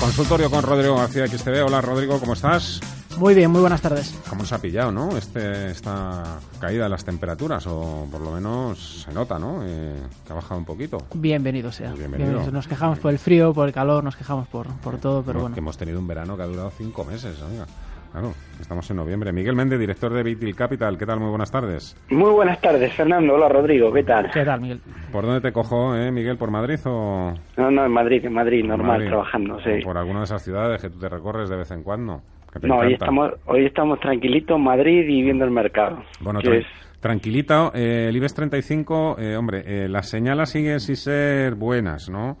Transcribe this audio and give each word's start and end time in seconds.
Consultorio 0.00 0.50
con 0.50 0.62
Rodrigo 0.62 0.96
García 0.96 1.26
XTV. 1.26 1.62
Hola 1.66 1.80
Rodrigo, 1.82 2.18
¿cómo 2.18 2.32
estás? 2.32 2.80
Muy 3.18 3.34
bien, 3.34 3.50
muy 3.50 3.60
buenas 3.60 3.82
tardes. 3.82 4.14
¿Cómo 4.30 4.46
se 4.46 4.54
ha 4.54 4.58
pillado, 4.58 4.90
no? 4.90 5.14
Este, 5.16 5.70
esta 5.70 6.38
caída 6.58 6.84
de 6.84 6.88
las 6.88 7.04
temperaturas, 7.04 7.66
o 7.66 8.08
por 8.10 8.20
lo 8.22 8.32
menos 8.32 9.02
se 9.04 9.12
nota, 9.12 9.38
¿no? 9.38 9.60
Eh, 9.62 9.94
que 10.26 10.32
ha 10.32 10.36
bajado 10.36 10.58
un 10.58 10.64
poquito. 10.64 10.98
Bienvenido 11.12 11.70
sea. 11.70 11.92
Bienvenido. 11.92 12.30
Bienvenido. 12.30 12.52
Nos 12.52 12.66
quejamos 12.66 12.98
por 12.98 13.12
el 13.12 13.18
frío, 13.18 13.52
por 13.52 13.66
el 13.68 13.74
calor, 13.74 14.02
nos 14.02 14.16
quejamos 14.16 14.48
por, 14.48 14.68
por 14.76 14.96
todo, 14.98 15.22
pero 15.22 15.34
No, 15.34 15.40
bueno. 15.42 15.54
Que 15.54 15.60
hemos 15.60 15.76
tenido 15.76 15.98
un 15.98 16.06
verano 16.06 16.34
que 16.36 16.44
ha 16.44 16.46
durado 16.46 16.72
cinco 16.78 17.04
meses, 17.04 17.36
oiga. 17.42 17.66
Claro, 18.12 18.32
estamos 18.60 18.90
en 18.90 18.96
noviembre. 18.96 19.32
Miguel 19.32 19.54
Méndez, 19.54 19.78
director 19.78 20.12
de 20.12 20.24
Bitil 20.24 20.56
Capital. 20.56 20.98
¿Qué 20.98 21.06
tal? 21.06 21.20
Muy 21.20 21.28
buenas 21.30 21.52
tardes. 21.52 21.96
Muy 22.10 22.30
buenas 22.32 22.60
tardes, 22.60 22.92
Fernando. 22.94 23.34
Hola, 23.34 23.48
Rodrigo. 23.48 23.92
¿Qué 23.92 24.02
tal? 24.02 24.28
¿Qué 24.32 24.44
tal, 24.44 24.60
Miguel? 24.60 24.80
¿Por 25.12 25.24
dónde 25.24 25.40
te 25.40 25.52
cojo, 25.52 25.94
eh, 25.94 26.10
Miguel? 26.10 26.36
¿Por 26.36 26.50
Madrid 26.50 26.78
o 26.86 27.32
No, 27.56 27.70
no, 27.70 27.84
en 27.86 27.92
Madrid, 27.92 28.24
en 28.24 28.32
Madrid, 28.32 28.64
normal, 28.64 28.86
Madrid? 28.98 29.06
trabajando, 29.08 29.60
sí. 29.60 29.84
por 29.84 29.96
alguna 29.96 30.18
de 30.20 30.24
esas 30.24 30.42
ciudades 30.42 30.82
que 30.82 30.90
tú 30.90 30.98
te 30.98 31.08
recorres 31.08 31.48
de 31.48 31.56
vez 31.56 31.70
en 31.70 31.82
cuando? 31.84 32.20
que 32.52 32.58
te 32.58 32.66
No, 32.66 32.78
hoy 32.78 32.94
estamos, 32.94 33.30
hoy 33.46 33.64
estamos 33.64 34.00
tranquilitos 34.00 34.56
en 34.56 34.64
Madrid 34.64 35.08
y 35.08 35.22
viendo 35.22 35.44
el 35.44 35.52
mercado. 35.52 36.02
Bueno, 36.20 36.40
tra- 36.40 36.56
es- 36.58 36.66
tranquilita, 36.98 37.70
eh, 37.74 38.06
el 38.08 38.16
IBEX 38.16 38.34
35, 38.34 39.16
eh, 39.20 39.36
hombre, 39.36 39.62
eh, 39.64 39.88
las 39.88 40.08
señalas 40.08 40.50
siguen 40.50 40.80
sin 40.80 40.96
ser 40.96 41.54
buenas, 41.54 42.10
¿no? 42.10 42.38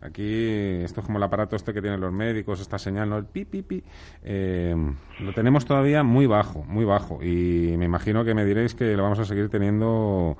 Aquí, 0.00 0.82
esto 0.82 1.00
es 1.00 1.06
como 1.06 1.18
el 1.18 1.24
aparato 1.24 1.56
este 1.56 1.72
que 1.72 1.80
tienen 1.80 2.00
los 2.00 2.12
médicos, 2.12 2.60
esta 2.60 2.78
señal, 2.78 3.08
¿no? 3.08 3.16
El 3.16 3.24
pi, 3.24 3.44
pi, 3.44 3.62
pi. 3.62 3.82
Eh, 4.22 4.74
lo 5.20 5.32
tenemos 5.32 5.64
todavía 5.64 6.02
muy 6.02 6.26
bajo, 6.26 6.64
muy 6.64 6.84
bajo. 6.84 7.22
Y 7.22 7.74
me 7.78 7.86
imagino 7.86 8.24
que 8.24 8.34
me 8.34 8.44
diréis 8.44 8.74
que 8.74 8.96
lo 8.96 9.02
vamos 9.02 9.18
a 9.18 9.24
seguir 9.24 9.48
teniendo. 9.48 10.36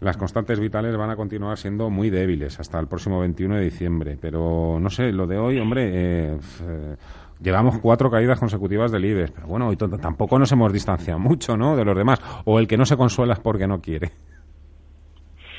Las 0.00 0.16
constantes 0.16 0.58
vitales 0.58 0.96
van 0.96 1.10
a 1.10 1.16
continuar 1.16 1.56
siendo 1.56 1.88
muy 1.88 2.10
débiles 2.10 2.58
hasta 2.58 2.78
el 2.80 2.88
próximo 2.88 3.20
21 3.20 3.56
de 3.56 3.62
diciembre. 3.62 4.18
Pero 4.20 4.78
no 4.80 4.90
sé, 4.90 5.12
lo 5.12 5.26
de 5.26 5.38
hoy, 5.38 5.58
hombre, 5.58 5.90
eh, 5.92 6.38
eh, 6.62 6.96
llevamos 7.40 7.78
cuatro 7.78 8.10
caídas 8.10 8.38
consecutivas 8.38 8.90
del 8.90 9.04
IBEX. 9.04 9.30
Pero 9.30 9.46
bueno, 9.46 9.68
hoy 9.68 9.76
tampoco 9.76 10.38
nos 10.38 10.50
hemos 10.52 10.72
distanciado 10.72 11.18
mucho, 11.20 11.56
¿no? 11.56 11.76
De 11.76 11.84
los 11.84 11.96
demás. 11.96 12.20
O 12.44 12.58
el 12.58 12.66
que 12.66 12.76
no 12.76 12.84
se 12.84 12.96
consuela 12.96 13.34
es 13.34 13.40
porque 13.40 13.66
no 13.66 13.80
quiere. 13.80 14.10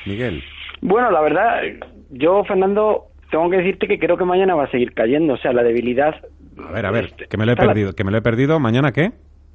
Miguel. 0.06 0.44
Bueno, 0.82 1.10
la 1.10 1.22
verdad, 1.22 1.62
yo, 2.12 2.44
Fernando, 2.44 3.08
tengo 3.32 3.50
que 3.50 3.58
decirte 3.58 3.88
que 3.88 4.00
creo 4.00 4.18
que 4.18 4.26
mañana 4.26 4.56
va 4.56 4.66
a 4.66 4.72
seguir 4.72 4.94
cayendo. 4.94 5.34
O 5.34 5.38
sea, 5.38 5.52
la 5.54 5.64
debilidad. 5.64 6.16
A 6.68 6.72
ver, 6.72 6.86
a 6.86 6.92
ver, 6.92 7.06
Este, 7.06 7.26
que 7.28 7.38
me 7.38 7.46
lo 7.46 7.52
he 7.52 7.56
la- 7.56 7.66
perdido. 7.66 7.94
Que 7.94 8.04
me 8.04 8.12
lo 8.12 8.18
he 8.18 8.22
perdido. 8.22 8.60
¿Mañana 8.60 8.92
qué? 8.92 9.12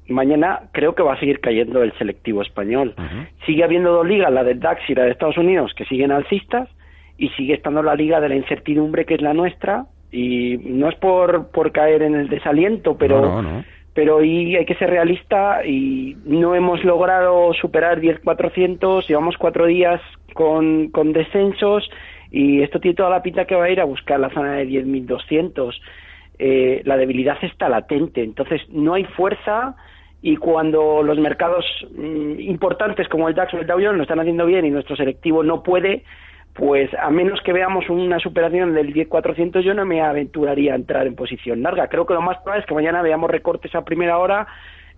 Mañana 0.07 0.63
creo 0.73 0.93
que 0.95 1.03
va 1.03 1.13
a 1.13 1.19
seguir 1.19 1.39
cayendo 1.39 1.81
el 1.83 1.93
selectivo 1.97 2.41
español. 2.41 2.95
Sigue 3.45 3.63
habiendo 3.63 3.91
dos 3.93 4.05
ligas, 4.07 4.31
la 4.31 4.43
del 4.43 4.59
DAX 4.59 4.81
y 4.89 4.95
la 4.95 5.03
de 5.05 5.11
Estados 5.11 5.37
Unidos, 5.37 5.73
que 5.75 5.85
siguen 5.85 6.11
alcistas, 6.11 6.67
y 7.17 7.29
sigue 7.29 7.53
estando 7.53 7.81
la 7.83 7.95
liga 7.95 8.19
de 8.19 8.29
la 8.29 8.35
incertidumbre, 8.35 9.05
que 9.05 9.13
es 9.13 9.21
la 9.21 9.33
nuestra. 9.33 9.85
Y 10.11 10.57
no 10.65 10.89
es 10.89 10.95
por, 10.95 11.51
por 11.51 11.71
caer 11.71 12.01
en 12.01 12.15
el 12.15 12.27
desaliento, 12.29 12.97
pero. 12.97 13.21
No, 13.21 13.41
no, 13.41 13.51
no. 13.59 13.63
pero 13.93 14.17
hoy 14.17 14.55
hay 14.57 14.65
que 14.65 14.75
ser 14.75 14.89
realista 14.89 15.65
y 15.65 16.17
no 16.25 16.55
hemos 16.55 16.83
logrado 16.83 17.53
superar 17.53 18.01
10.400, 18.01 19.07
llevamos 19.07 19.37
cuatro 19.37 19.65
días 19.67 20.01
con, 20.33 20.89
con 20.89 21.13
descensos 21.13 21.89
y 22.31 22.61
esto 22.61 22.79
tiene 22.79 22.95
toda 22.95 23.09
la 23.09 23.21
pinta 23.21 23.45
que 23.45 23.55
va 23.55 23.65
a 23.65 23.69
ir 23.69 23.81
a 23.81 23.85
buscar 23.85 24.19
la 24.19 24.29
zona 24.29 24.53
de 24.53 24.67
10.200. 24.67 25.73
Eh, 26.39 26.81
la 26.85 26.97
debilidad 26.97 27.37
está 27.41 27.69
latente, 27.69 28.23
entonces 28.23 28.61
no 28.69 28.93
hay 28.93 29.03
fuerza 29.03 29.75
y 30.21 30.37
cuando 30.37 31.03
los 31.03 31.19
mercados 31.19 31.65
mm, 31.95 32.39
importantes 32.39 33.07
como 33.09 33.27
el 33.27 33.35
DAX 33.35 33.53
o 33.53 33.57
el 33.57 33.67
Dow 33.67 33.79
Jones 33.79 33.97
lo 33.97 34.03
están 34.03 34.19
haciendo 34.19 34.45
bien 34.45 34.65
y 34.65 34.71
nuestro 34.71 34.95
selectivo 34.95 35.43
no 35.43 35.61
puede, 35.61 36.03
pues 36.53 36.89
a 36.93 37.09
menos 37.09 37.41
que 37.41 37.53
veamos 37.53 37.89
una 37.89 38.19
superación 38.19 38.73
del 38.73 38.93
10.400 38.93 39.61
yo 39.61 39.73
no 39.73 39.85
me 39.85 40.01
aventuraría 40.01 40.73
a 40.73 40.77
entrar 40.77 41.07
en 41.07 41.15
posición 41.15 41.61
larga. 41.61 41.87
Creo 41.89 42.05
que 42.05 42.13
lo 42.13 42.21
más 42.21 42.37
probable 42.39 42.61
es 42.61 42.67
que 42.67 42.75
mañana 42.75 43.01
veamos 43.01 43.29
recortes 43.29 43.75
a 43.75 43.83
primera 43.83 44.17
hora 44.17 44.47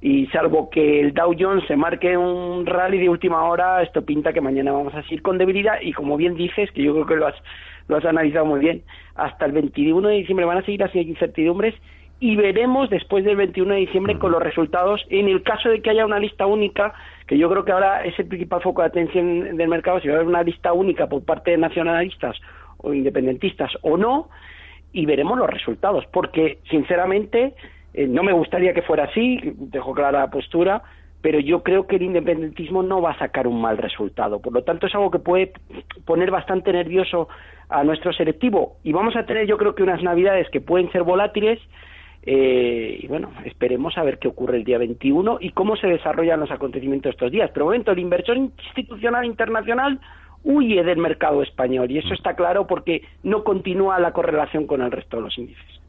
y 0.05 0.27
salvo 0.27 0.69
que 0.69 0.99
el 0.99 1.13
Dow 1.13 1.33
Jones 1.39 1.63
se 1.65 1.77
marque 1.77 2.17
un 2.17 2.65
rally 2.65 2.99
de 2.99 3.07
última 3.07 3.45
hora, 3.45 3.81
esto 3.81 4.01
pinta 4.01 4.33
que 4.33 4.41
mañana 4.41 4.73
vamos 4.73 4.93
a 4.93 5.01
seguir 5.03 5.21
con 5.21 5.37
debilidad 5.37 5.79
y 5.81 5.93
como 5.93 6.17
bien 6.17 6.35
dices, 6.35 6.69
que 6.71 6.83
yo 6.83 6.91
creo 6.91 7.05
que 7.05 7.15
lo 7.15 7.27
has, 7.27 7.35
lo 7.87 7.95
has 7.95 8.03
analizado 8.03 8.45
muy 8.45 8.59
bien, 8.59 8.83
hasta 9.15 9.45
el 9.45 9.53
21 9.53 10.05
de 10.09 10.15
diciembre 10.15 10.45
van 10.45 10.57
a 10.57 10.65
seguir 10.65 10.83
así 10.83 10.99
incertidumbres 10.99 11.73
y 12.19 12.35
veremos 12.35 12.89
después 12.89 13.23
del 13.23 13.37
21 13.37 13.75
de 13.75 13.79
diciembre 13.79 14.19
con 14.19 14.33
los 14.33 14.43
resultados. 14.43 15.01
En 15.09 15.29
el 15.29 15.41
caso 15.41 15.69
de 15.69 15.81
que 15.81 15.91
haya 15.91 16.05
una 16.05 16.19
lista 16.19 16.47
única 16.47 16.93
que 17.25 17.37
yo 17.37 17.49
creo 17.49 17.63
que 17.63 17.71
ahora 17.71 18.03
es 18.03 18.19
el 18.19 18.27
principal 18.27 18.61
foco 18.61 18.81
de 18.81 18.87
atención 18.89 19.55
del 19.55 19.69
mercado 19.69 20.01
si 20.01 20.09
va 20.09 20.15
a 20.15 20.17
haber 20.17 20.27
una 20.27 20.43
lista 20.43 20.73
única 20.73 21.07
por 21.07 21.23
parte 21.23 21.51
de 21.51 21.57
nacionalistas 21.57 22.35
o 22.77 22.93
independentistas 22.93 23.71
o 23.83 23.95
no 23.95 24.27
y 24.91 25.05
veremos 25.05 25.37
los 25.37 25.49
resultados 25.49 26.05
porque 26.11 26.59
sinceramente 26.69 27.55
eh, 27.93 28.07
no 28.07 28.23
me 28.23 28.33
gustaría 28.33 28.73
que 28.73 28.81
fuera 28.81 29.05
así 29.05 29.39
dejo 29.57 29.93
clara 29.93 30.19
la 30.19 30.31
postura 30.31 30.83
pero 31.23 31.39
yo 31.39 31.63
creo 31.63 31.87
que 31.87 31.95
el 31.95 32.01
independentismo 32.01 32.83
no 32.83 33.01
va 33.01 33.11
a 33.11 33.17
sacar 33.17 33.47
un 33.47 33.61
mal 33.61 33.77
resultado. 33.77 34.41
Por 34.41 34.51
lo 34.51 34.63
tanto, 34.63 34.87
es 34.87 34.93
algo 34.93 35.09
que 35.09 35.19
puede 35.19 35.53
poner 36.03 36.29
bastante 36.29 36.73
nervioso 36.73 37.29
a 37.69 37.81
nuestro 37.85 38.11
selectivo. 38.11 38.75
Y 38.83 38.91
vamos 38.91 39.15
a 39.15 39.25
tener, 39.25 39.47
yo 39.47 39.57
creo 39.57 39.73
que 39.73 39.83
unas 39.83 40.03
navidades 40.03 40.49
que 40.49 40.59
pueden 40.59 40.91
ser 40.91 41.03
volátiles. 41.03 41.59
eh, 42.25 42.99
y 43.01 43.07
bueno, 43.07 43.31
esperemos 43.45 43.97
a 43.97 44.03
ver 44.03 44.19
qué 44.19 44.27
ocurre 44.27 44.57
el 44.57 44.65
día 44.65 44.77
21 44.77 45.37
y 45.39 45.51
cómo 45.51 45.77
se 45.77 45.87
desarrollan 45.87 46.41
los 46.41 46.51
acontecimientos 46.51 47.11
estos 47.11 47.31
días. 47.31 47.51
Pero 47.53 47.67
momento, 47.67 47.93
el 47.93 47.99
inversor 47.99 48.35
institucional 48.35 49.23
internacional 49.23 50.01
huye 50.43 50.83
del 50.83 50.97
mercado 50.97 51.41
español 51.41 51.89
y 51.89 51.99
eso 51.99 52.13
está 52.13 52.35
claro 52.35 52.67
porque 52.67 53.01
no 53.23 53.45
continúa 53.45 53.97
la 53.97 54.11
correlación 54.11 54.67
con 54.67 54.81
el 54.81 54.91
resto 54.91 55.17
de 55.17 55.23
los 55.23 55.37
índices. 55.37 55.82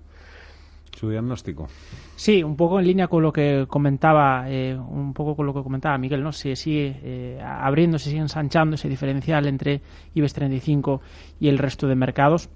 Diagnóstico. 1.10 1.68
Sí, 2.16 2.42
un 2.42 2.56
poco 2.56 2.78
en 2.78 2.86
línea 2.86 3.08
con 3.08 3.22
lo 3.22 3.32
que 3.32 3.66
comentaba, 3.68 4.44
eh, 4.48 4.76
un 4.76 5.12
poco 5.12 5.34
con 5.34 5.46
lo 5.46 5.54
que 5.54 5.62
comentaba 5.62 5.98
Miguel, 5.98 6.22
¿no? 6.22 6.32
Se 6.32 6.56
sigue 6.56 7.00
eh, 7.02 7.42
abriendo, 7.42 7.98
se 7.98 8.10
sigue 8.10 8.22
ensanchando 8.22 8.76
ese 8.76 8.88
diferencial 8.88 9.46
entre 9.46 9.82
IBEX 10.14 10.34
35 10.34 11.00
y 11.40 11.48
el 11.48 11.58
resto 11.58 11.86
de 11.86 11.94
mercados. 11.94 12.50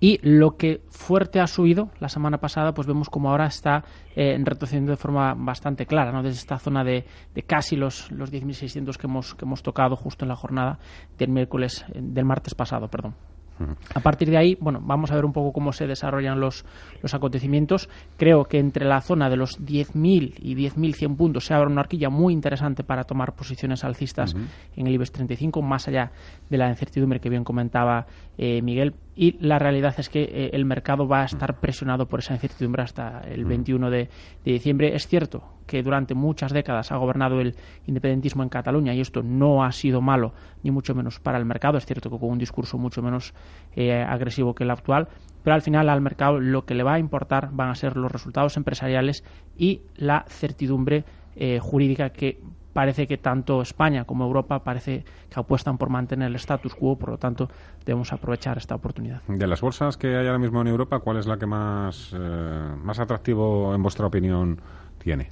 Y 0.00 0.18
lo 0.22 0.56
que 0.56 0.82
fuerte 0.90 1.40
ha 1.40 1.46
subido 1.46 1.88
la 1.98 2.10
semana 2.10 2.38
pasada, 2.38 2.74
pues 2.74 2.86
vemos 2.86 3.08
como 3.08 3.30
ahora 3.30 3.46
está 3.46 3.84
eh, 4.14 4.36
retrocediendo 4.42 4.90
de 4.90 4.96
forma 4.96 5.34
bastante 5.34 5.86
clara, 5.86 6.12
¿no? 6.12 6.22
Desde 6.22 6.40
esta 6.40 6.58
zona 6.58 6.84
de, 6.84 7.06
de 7.34 7.42
casi 7.42 7.76
los, 7.76 8.10
los 8.12 8.30
10.600 8.30 8.96
que 8.96 9.06
hemos, 9.06 9.34
que 9.34 9.44
hemos 9.46 9.62
tocado 9.62 9.96
justo 9.96 10.24
en 10.24 10.28
la 10.28 10.36
jornada 10.36 10.78
del 11.16 11.30
miércoles, 11.30 11.86
del 11.94 12.24
martes 12.26 12.54
pasado, 12.54 12.88
perdón. 12.88 13.14
A 13.94 14.00
partir 14.00 14.30
de 14.30 14.36
ahí, 14.36 14.56
bueno, 14.60 14.80
vamos 14.82 15.10
a 15.12 15.14
ver 15.14 15.24
un 15.24 15.32
poco 15.32 15.52
cómo 15.52 15.72
se 15.72 15.86
desarrollan 15.86 16.40
los, 16.40 16.64
los 17.02 17.14
acontecimientos. 17.14 17.88
Creo 18.16 18.44
que 18.44 18.58
entre 18.58 18.84
la 18.84 19.00
zona 19.00 19.30
de 19.30 19.36
los 19.36 19.60
10.000 19.60 20.34
y 20.38 20.54
10.100 20.56 21.16
puntos 21.16 21.46
se 21.46 21.54
abre 21.54 21.70
una 21.70 21.82
horquilla 21.82 22.10
muy 22.10 22.32
interesante 22.32 22.84
para 22.84 23.04
tomar 23.04 23.34
posiciones 23.34 23.84
alcistas 23.84 24.34
en 24.76 24.86
el 24.86 24.94
IBEX 24.94 25.12
35, 25.12 25.62
más 25.62 25.86
allá 25.88 26.10
de 26.50 26.58
la 26.58 26.68
incertidumbre 26.68 27.20
que 27.20 27.30
bien 27.30 27.44
comentaba 27.44 28.06
eh, 28.38 28.60
Miguel. 28.62 28.94
Y 29.16 29.36
la 29.40 29.58
realidad 29.58 29.94
es 29.98 30.08
que 30.08 30.22
eh, 30.22 30.50
el 30.52 30.64
mercado 30.64 31.06
va 31.06 31.22
a 31.22 31.24
estar 31.24 31.60
presionado 31.60 32.06
por 32.06 32.20
esa 32.20 32.34
incertidumbre 32.34 32.82
hasta 32.82 33.20
el 33.20 33.44
21 33.44 33.90
de, 33.90 34.08
diciembre. 34.44 34.94
Es 34.94 35.06
cierto 35.06 35.42
que 35.66 35.82
durante 35.82 36.14
muchas 36.14 36.52
décadas 36.52 36.90
ha 36.90 36.96
gobernado 36.96 37.40
el 37.40 37.54
independentismo 37.86 38.42
en 38.42 38.48
Cataluña 38.48 38.92
y 38.92 39.00
esto 39.00 39.22
no 39.22 39.64
ha 39.64 39.72
sido 39.72 40.00
malo 40.00 40.34
ni 40.62 40.70
mucho 40.70 40.94
menos 40.94 41.20
para 41.20 41.38
el 41.38 41.44
mercado. 41.44 41.78
Es 41.78 41.86
cierto 41.86 42.10
que 42.10 42.18
con 42.18 42.30
un 42.30 42.38
discurso 42.38 42.76
mucho 42.76 43.02
menos 43.02 43.34
eh, 43.76 44.02
agresivo 44.02 44.54
que 44.54 44.64
el 44.64 44.70
actual, 44.70 45.08
pero 45.42 45.54
al 45.54 45.62
final 45.62 45.88
al 45.88 46.00
mercado 46.00 46.40
lo 46.40 46.64
que 46.64 46.74
le 46.74 46.82
va 46.82 46.94
a 46.94 46.98
importar 46.98 47.50
van 47.52 47.70
a 47.70 47.74
ser 47.74 47.96
los 47.96 48.10
resultados 48.10 48.56
empresariales 48.56 49.24
y 49.56 49.82
la 49.96 50.24
certidumbre 50.28 51.04
eh, 51.36 51.60
jurídica 51.60 52.10
que 52.10 52.40
parece 52.74 53.06
que 53.06 53.16
tanto 53.16 53.62
España 53.62 54.04
como 54.04 54.24
Europa 54.24 54.62
parece 54.62 55.04
que 55.30 55.40
apuestan 55.40 55.78
por 55.78 55.88
mantener 55.88 56.28
el 56.28 56.34
status 56.34 56.74
quo, 56.74 56.98
por 56.98 57.08
lo 57.08 57.18
tanto 57.18 57.48
debemos 57.86 58.12
aprovechar 58.12 58.58
esta 58.58 58.74
oportunidad. 58.74 59.22
De 59.26 59.46
las 59.46 59.62
bolsas 59.62 59.96
que 59.96 60.08
hay 60.08 60.26
ahora 60.26 60.38
mismo 60.38 60.60
en 60.60 60.66
Europa, 60.66 60.98
¿cuál 60.98 61.16
es 61.16 61.26
la 61.26 61.38
que 61.38 61.46
más, 61.46 62.12
eh, 62.12 62.74
más 62.82 62.98
atractivo 62.98 63.74
en 63.74 63.82
vuestra 63.82 64.06
opinión 64.06 64.60
tiene? 64.98 65.30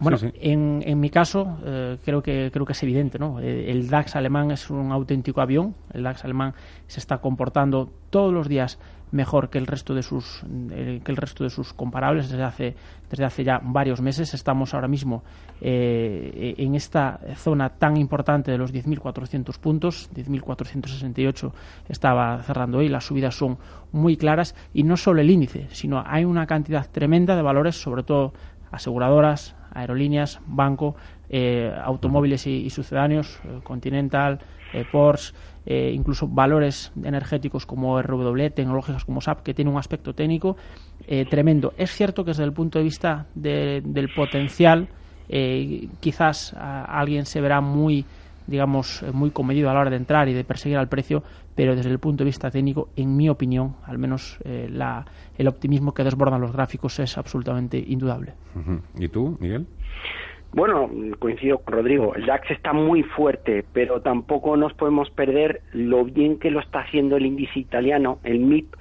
Bueno, 0.00 0.18
En, 0.40 0.82
en, 0.84 0.98
mi 0.98 1.08
caso 1.08 1.58
eh, 1.64 1.98
creo 2.04 2.20
que 2.20 2.50
creo 2.52 2.66
que 2.66 2.72
es 2.72 2.82
evidente, 2.82 3.18
¿no? 3.18 3.38
Eh, 3.40 3.70
el 3.70 3.88
DAX 3.88 4.16
alemán 4.16 4.50
es 4.50 4.68
un 4.68 4.90
auténtico 4.90 5.40
avión. 5.40 5.76
El 5.92 6.02
DAX 6.02 6.24
alemán 6.24 6.54
se 6.88 6.98
está 6.98 7.18
comportando 7.18 7.92
todos 8.10 8.34
los 8.34 8.48
días 8.48 8.78
mejor 9.14 9.48
que 9.48 9.58
el 9.58 9.66
resto 9.66 9.94
de 9.94 10.02
sus 10.02 10.42
eh, 10.70 11.00
que 11.04 11.12
el 11.12 11.16
resto 11.16 11.44
de 11.44 11.50
sus 11.50 11.72
comparables 11.72 12.28
desde 12.28 12.42
hace 12.42 12.74
desde 13.08 13.24
hace 13.24 13.44
ya 13.44 13.60
varios 13.62 14.00
meses. 14.00 14.34
Estamos 14.34 14.74
ahora 14.74 14.88
mismo 14.88 15.22
eh, 15.60 16.54
en 16.58 16.74
esta 16.74 17.20
zona 17.36 17.70
tan 17.70 17.96
importante 17.96 18.50
de 18.50 18.58
los 18.58 18.74
10.400 18.74 19.58
puntos. 19.58 20.10
10.468 20.14 21.52
estaba 21.88 22.42
cerrando 22.42 22.78
hoy. 22.78 22.88
Las 22.88 23.04
subidas 23.04 23.36
son 23.36 23.56
muy 23.92 24.16
claras. 24.16 24.54
Y 24.74 24.82
no 24.82 24.96
solo 24.96 25.20
el 25.20 25.30
índice 25.30 25.68
sino 25.70 26.02
hay 26.04 26.24
una 26.24 26.46
cantidad 26.46 26.86
tremenda 26.90 27.36
de 27.36 27.42
valores 27.42 27.76
sobre 27.80 28.02
todo 28.02 28.32
aseguradoras 28.72 29.54
aerolíneas 29.72 30.40
banco 30.46 30.96
eh, 31.28 31.72
automóviles 31.82 32.46
y, 32.46 32.68
sucedáneos 32.70 33.40
Continental 33.62 34.40
Porsche 34.90 35.32
eh, 35.66 35.92
incluso 35.94 36.28
valores 36.28 36.92
energéticos 37.02 37.64
como 37.64 38.00
RW, 38.00 38.50
tecnológicas 38.50 39.04
como 39.04 39.22
SAP, 39.22 39.42
que 39.42 39.54
tiene 39.54 39.70
un 39.70 39.78
aspecto 39.78 40.12
técnico 40.12 40.56
eh, 41.06 41.24
tremendo. 41.24 41.72
Es 41.78 41.90
cierto 41.90 42.22
que 42.22 42.32
desde 42.32 42.44
el 42.44 42.52
punto 42.52 42.78
de 42.78 42.84
vista 42.84 43.26
del 43.34 44.10
potencial, 44.14 44.88
eh, 45.28 45.88
quizás 46.00 46.54
alguien 46.54 47.24
se 47.24 47.40
verá 47.40 47.60
muy 47.60 48.04
digamos, 48.46 49.02
muy 49.14 49.30
comedido 49.30 49.70
a 49.70 49.72
la 49.72 49.80
hora 49.80 49.88
de 49.88 49.96
entrar 49.96 50.28
y 50.28 50.34
de 50.34 50.44
perseguir 50.44 50.76
al 50.76 50.86
precio, 50.86 51.22
pero 51.54 51.74
desde 51.74 51.88
el 51.88 51.98
punto 51.98 52.24
de 52.24 52.26
vista 52.26 52.50
técnico, 52.50 52.90
en 52.94 53.16
mi 53.16 53.30
opinión, 53.30 53.76
al 53.86 53.96
menos 53.96 54.38
la, 54.44 55.02
el 55.38 55.48
optimismo 55.48 55.94
que 55.94 56.04
desbordan 56.04 56.42
los 56.42 56.52
gráficos 56.52 56.98
es 56.98 57.16
absolutamente 57.16 57.78
indudable. 57.78 58.34
¿Y 58.98 59.08
tú, 59.08 59.38
Miguel? 59.40 59.66
Bueno, 60.54 60.88
coincido 61.18 61.58
con 61.58 61.74
Rodrigo, 61.74 62.14
el 62.14 62.26
DAX 62.26 62.48
está 62.52 62.72
muy 62.72 63.02
fuerte, 63.02 63.64
pero 63.72 64.02
tampoco 64.02 64.56
nos 64.56 64.72
podemos 64.72 65.10
perder 65.10 65.62
lo 65.72 66.04
bien 66.04 66.38
que 66.38 66.52
lo 66.52 66.60
está 66.60 66.78
haciendo 66.82 67.16
el 67.16 67.26
índice 67.26 67.58
italiano, 67.58 68.20
el 68.22 68.38
MIP, 68.38 68.72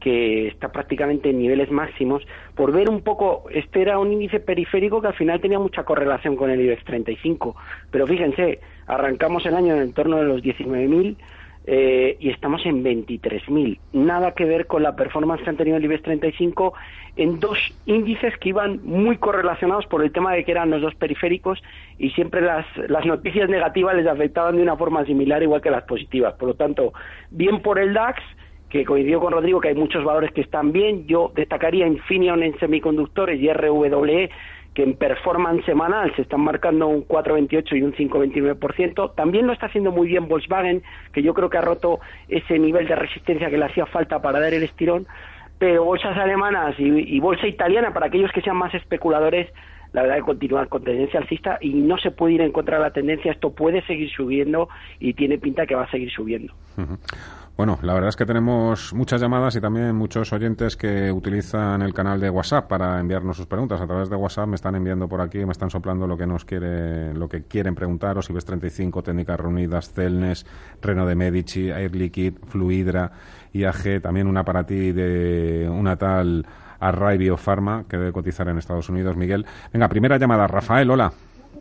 que 0.00 0.48
está 0.48 0.72
prácticamente 0.72 1.28
en 1.28 1.38
niveles 1.38 1.70
máximos, 1.70 2.26
por 2.54 2.72
ver 2.72 2.88
un 2.88 3.02
poco, 3.02 3.44
este 3.50 3.82
era 3.82 3.98
un 3.98 4.10
índice 4.10 4.40
periférico 4.40 5.02
que 5.02 5.08
al 5.08 5.16
final 5.16 5.38
tenía 5.38 5.58
mucha 5.58 5.84
correlación 5.84 6.34
con 6.34 6.48
el 6.48 6.62
IBEX 6.62 6.82
35, 6.84 7.54
pero 7.90 8.06
fíjense, 8.06 8.60
arrancamos 8.86 9.44
el 9.44 9.54
año 9.54 9.74
en 9.74 9.82
el 9.82 9.92
torno 9.92 10.16
de 10.16 10.24
los 10.24 10.42
19.000, 10.42 11.14
eh, 11.70 12.16
y 12.18 12.30
estamos 12.30 12.64
en 12.64 12.82
23.000. 12.82 13.78
Nada 13.92 14.32
que 14.32 14.46
ver 14.46 14.66
con 14.66 14.82
la 14.82 14.96
performance 14.96 15.42
que 15.42 15.50
han 15.50 15.58
tenido 15.58 15.76
el 15.76 15.84
IBEX 15.84 16.02
35 16.02 16.72
en 17.16 17.40
dos 17.40 17.58
índices 17.84 18.34
que 18.38 18.48
iban 18.48 18.80
muy 18.84 19.18
correlacionados 19.18 19.84
por 19.84 20.02
el 20.02 20.10
tema 20.10 20.32
de 20.32 20.44
que 20.44 20.52
eran 20.52 20.70
los 20.70 20.80
dos 20.80 20.94
periféricos 20.94 21.62
y 21.98 22.08
siempre 22.12 22.40
las, 22.40 22.64
las 22.88 23.04
noticias 23.04 23.50
negativas 23.50 23.94
les 23.96 24.06
afectaban 24.06 24.56
de 24.56 24.62
una 24.62 24.78
forma 24.78 25.04
similar 25.04 25.42
igual 25.42 25.60
que 25.60 25.70
las 25.70 25.84
positivas. 25.84 26.32
Por 26.36 26.48
lo 26.48 26.54
tanto, 26.54 26.94
bien 27.30 27.60
por 27.60 27.78
el 27.78 27.92
DAX, 27.92 28.18
que 28.70 28.86
coincidió 28.86 29.20
con 29.20 29.34
Rodrigo 29.34 29.60
que 29.60 29.68
hay 29.68 29.74
muchos 29.74 30.02
valores 30.04 30.32
que 30.32 30.40
están 30.40 30.72
bien. 30.72 31.06
Yo 31.06 31.32
destacaría 31.34 31.86
Infineon 31.86 32.42
en 32.42 32.58
semiconductores 32.58 33.38
y 33.40 33.52
RWE 33.52 34.30
que 34.78 34.84
en 34.84 34.94
performance 34.94 35.64
semanal 35.64 36.14
se 36.14 36.22
están 36.22 36.40
marcando 36.40 36.86
un 36.86 37.04
4,28 37.04 37.76
y 37.76 37.82
un 37.82 37.92
5,29%. 37.94 39.12
También 39.16 39.48
lo 39.48 39.52
está 39.52 39.66
haciendo 39.66 39.90
muy 39.90 40.06
bien 40.06 40.28
Volkswagen, 40.28 40.84
que 41.12 41.20
yo 41.20 41.34
creo 41.34 41.50
que 41.50 41.58
ha 41.58 41.62
roto 41.62 41.98
ese 42.28 42.60
nivel 42.60 42.86
de 42.86 42.94
resistencia 42.94 43.50
que 43.50 43.58
le 43.58 43.64
hacía 43.64 43.86
falta 43.86 44.22
para 44.22 44.38
dar 44.38 44.54
el 44.54 44.62
estirón. 44.62 45.08
Pero 45.58 45.82
bolsas 45.82 46.16
alemanas 46.16 46.76
y, 46.78 47.18
bolsa 47.18 47.48
italiana, 47.48 47.92
para 47.92 48.06
aquellos 48.06 48.30
que 48.30 48.40
sean 48.40 48.56
más 48.56 48.72
especuladores, 48.72 49.52
la 49.92 50.02
verdad 50.02 50.18
que 50.18 50.22
continúan 50.22 50.68
con 50.68 50.84
tendencia 50.84 51.18
alcista 51.18 51.58
y 51.60 51.70
no 51.70 51.98
se 51.98 52.12
puede 52.12 52.34
ir 52.34 52.42
en 52.42 52.52
contra 52.52 52.76
de 52.76 52.84
la 52.84 52.92
tendencia. 52.92 53.32
Esto 53.32 53.50
puede 53.50 53.84
seguir 53.84 54.08
subiendo 54.12 54.68
y 55.00 55.14
tiene 55.14 55.38
pinta 55.38 55.66
que 55.66 55.74
va 55.74 55.86
a 55.86 55.90
seguir 55.90 56.12
subiendo. 56.12 56.54
Bueno, 57.58 57.76
la 57.82 57.92
verdad 57.92 58.10
es 58.10 58.14
que 58.14 58.24
tenemos 58.24 58.94
muchas 58.94 59.20
llamadas 59.20 59.56
y 59.56 59.60
también 59.60 59.92
muchos 59.96 60.32
oyentes 60.32 60.76
que 60.76 61.10
utilizan 61.10 61.82
el 61.82 61.92
canal 61.92 62.20
de 62.20 62.30
WhatsApp 62.30 62.68
para 62.68 63.00
enviarnos 63.00 63.36
sus 63.36 63.46
preguntas. 63.46 63.80
A 63.80 63.86
través 63.88 64.08
de 64.08 64.14
WhatsApp 64.14 64.46
me 64.46 64.54
están 64.54 64.76
enviando 64.76 65.08
por 65.08 65.20
aquí, 65.20 65.44
me 65.44 65.50
están 65.50 65.68
soplando 65.68 66.06
lo 66.06 66.16
que 66.16 66.24
nos 66.24 66.44
quiere, 66.44 67.12
lo 67.14 67.28
que 67.28 67.42
quieren 67.42 67.74
preguntar. 67.74 68.16
O 68.16 68.22
si 68.22 68.32
ves 68.32 68.44
35, 68.44 69.02
Técnicas 69.02 69.40
Reunidas, 69.40 69.92
Celnes, 69.92 70.46
Reno 70.80 71.04
de 71.04 71.16
Medici, 71.16 71.68
Air 71.68 71.96
Liquid, 71.96 72.34
Fluidra, 72.46 73.10
IAG, 73.52 74.02
también 74.02 74.28
una 74.28 74.44
para 74.44 74.64
ti 74.64 74.92
de 74.92 75.68
una 75.68 75.96
tal 75.96 76.46
Array 76.78 77.18
Biopharma 77.18 77.86
que 77.88 77.96
debe 77.96 78.12
cotizar 78.12 78.48
en 78.48 78.58
Estados 78.58 78.88
Unidos. 78.88 79.16
Miguel, 79.16 79.44
venga, 79.72 79.88
primera 79.88 80.16
llamada. 80.16 80.46
Rafael, 80.46 80.88
hola. 80.92 81.12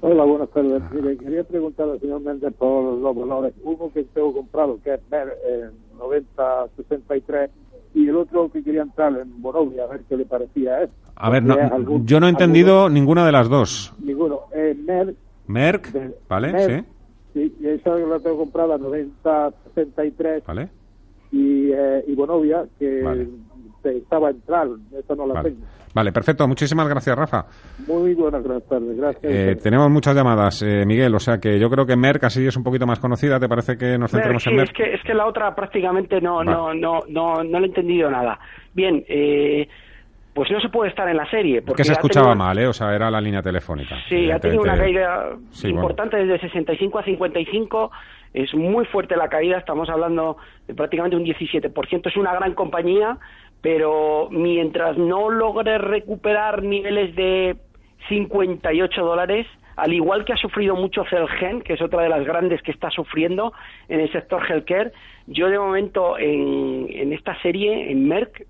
Hola, 0.01 0.25
buenas 0.25 0.49
tardes. 0.51 0.83
quería 1.17 1.43
preguntar 1.43 1.89
al 1.89 1.99
señor 1.99 2.21
Méndez 2.21 2.53
por 2.53 2.99
los 2.99 3.15
valores. 3.15 3.55
Uno 3.63 3.91
que 3.91 4.03
tengo 4.03 4.31
comprado, 4.31 4.79
que 4.83 4.93
es 4.93 4.99
en 5.11 5.86
9063, 5.97 7.49
y 7.93 8.07
el 8.07 8.15
otro 8.15 8.51
que 8.51 8.63
quería 8.63 8.81
entrar 8.83 9.17
en 9.17 9.41
Bonovia, 9.41 9.83
a 9.83 9.87
ver 9.87 10.01
qué 10.07 10.17
le 10.17 10.25
parecía 10.25 10.75
a 10.75 10.83
él. 10.83 10.89
A 11.15 11.29
ver, 11.29 11.43
yo 12.03 12.19
no 12.19 12.27
he 12.27 12.29
entendido 12.29 12.89
ninguna 12.89 13.25
de 13.25 13.31
las 13.31 13.49
dos. 13.49 13.93
Ninguno. 13.99 14.41
Eh, 14.53 14.75
Merck. 14.85 15.15
Merck, 15.47 16.27
¿vale? 16.27 16.67
sí. 16.67 16.85
Sí, 17.33 17.55
y 17.59 17.67
esa 17.67 17.91
la 17.95 18.19
tengo 18.19 18.37
comprada 18.37 18.77
9063. 18.77 20.43
¿Vale? 20.45 20.69
Y, 21.31 21.71
eh, 21.71 22.03
y 22.07 22.15
Bonovia, 22.15 22.65
que 22.79 23.27
estaba 23.83 24.29
a 24.29 24.31
entrar, 24.31 24.67
esa 24.97 25.15
no 25.15 25.27
la 25.27 25.43
tengo. 25.43 25.57
Vale, 25.97 26.11
perfecto. 26.11 26.47
Muchísimas 26.47 26.87
gracias, 26.87 27.17
Rafa. 27.17 27.45
Muy 27.87 28.13
buenas 28.13 28.43
tardes, 28.69 28.95
gracias. 28.95 29.33
Eh, 29.33 29.55
tenemos 29.55 29.89
muchas 29.89 30.15
llamadas, 30.15 30.61
eh, 30.61 30.85
Miguel, 30.85 31.15
o 31.15 31.17
sea 31.17 31.39
que 31.39 31.57
yo 31.57 31.71
creo 31.71 31.87
que 31.87 31.95
Merck 31.95 32.23
así 32.25 32.45
es 32.45 32.55
un 32.55 32.61
poquito 32.61 32.85
más 32.85 32.99
conocida. 32.99 33.39
¿Te 33.39 33.49
parece 33.49 33.77
que 33.79 33.97
nos 33.97 34.11
centremos 34.11 34.45
en 34.45 34.57
Merck? 34.57 34.69
Es 34.69 34.77
que, 34.77 34.93
es 34.93 35.01
que 35.01 35.15
la 35.15 35.25
otra 35.25 35.55
prácticamente 35.55 36.21
no, 36.21 36.43
no, 36.43 36.71
no, 36.71 36.99
no, 37.09 37.43
no 37.43 37.59
le 37.59 37.65
he 37.65 37.69
entendido 37.69 38.11
nada. 38.11 38.37
Bien, 38.75 39.03
eh, 39.07 39.67
pues 40.35 40.51
no 40.51 40.59
se 40.59 40.69
puede 40.69 40.91
estar 40.91 41.09
en 41.09 41.17
la 41.17 41.27
serie. 41.31 41.63
Porque 41.63 41.83
se 41.83 41.93
escuchaba 41.93 42.35
mal, 42.35 42.55
¿eh? 42.59 42.67
O 42.67 42.73
sea, 42.73 42.93
era 42.93 43.09
la 43.09 43.19
línea 43.19 43.41
telefónica. 43.41 43.95
Sí, 44.07 44.29
ha 44.29 44.37
tenido 44.37 44.61
una 44.61 44.77
caída 44.77 45.31
importante 45.63 46.17
desde 46.17 46.39
65 46.41 46.99
a 46.99 47.03
55. 47.03 47.91
Es 48.35 48.53
muy 48.53 48.85
fuerte 48.85 49.15
la 49.17 49.29
caída, 49.29 49.57
estamos 49.57 49.89
hablando 49.89 50.37
de 50.67 50.75
prácticamente 50.75 51.17
un 51.17 51.25
17%. 51.25 52.07
Es 52.07 52.17
una 52.17 52.35
gran 52.35 52.53
compañía, 52.53 53.17
pero 53.67 54.29
mientras 54.31 54.97
no 54.97 55.29
logre 55.29 55.77
recuperar 55.77 56.63
niveles 56.63 57.13
de 57.17 57.57
58 58.07 59.01
dólares, 59.03 59.45
al 59.75 59.91
igual 59.91 60.23
que 60.23 60.31
ha 60.31 60.37
sufrido 60.37 60.73
mucho 60.77 61.03
Celgen, 61.09 61.61
que 61.63 61.73
es 61.73 61.81
otra 61.81 62.03
de 62.03 62.07
las 62.07 62.23
grandes 62.23 62.61
que 62.61 62.71
está 62.71 62.89
sufriendo 62.91 63.51
en 63.89 63.99
el 63.99 64.09
sector 64.13 64.41
healthcare, 64.49 64.93
yo 65.25 65.49
de 65.49 65.59
momento 65.59 66.17
en, 66.17 66.87
en 66.89 67.11
esta 67.11 67.37
serie, 67.41 67.91
en 67.91 68.07
Merck, 68.07 68.47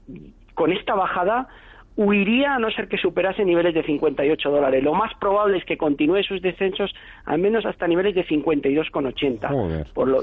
con 0.54 0.72
esta 0.72 0.94
bajada, 0.94 1.48
huiría 1.96 2.54
a 2.54 2.60
no 2.60 2.70
ser 2.70 2.88
que 2.88 3.00
superase 3.00 3.44
niveles 3.44 3.74
de 3.74 3.82
58 3.82 4.52
dólares. 4.52 4.84
Lo 4.84 4.94
más 4.94 5.16
probable 5.16 5.58
es 5.58 5.66
que 5.66 5.80
continúe 5.80 6.22
sus 6.22 6.44
descensos 6.44 6.94
al 7.26 7.40
menos 7.40 7.66
hasta 7.66 7.88
niveles 7.88 8.14
de 8.14 8.24
52,80. 8.24 9.94
Por 9.94 10.10
lo, 10.10 10.22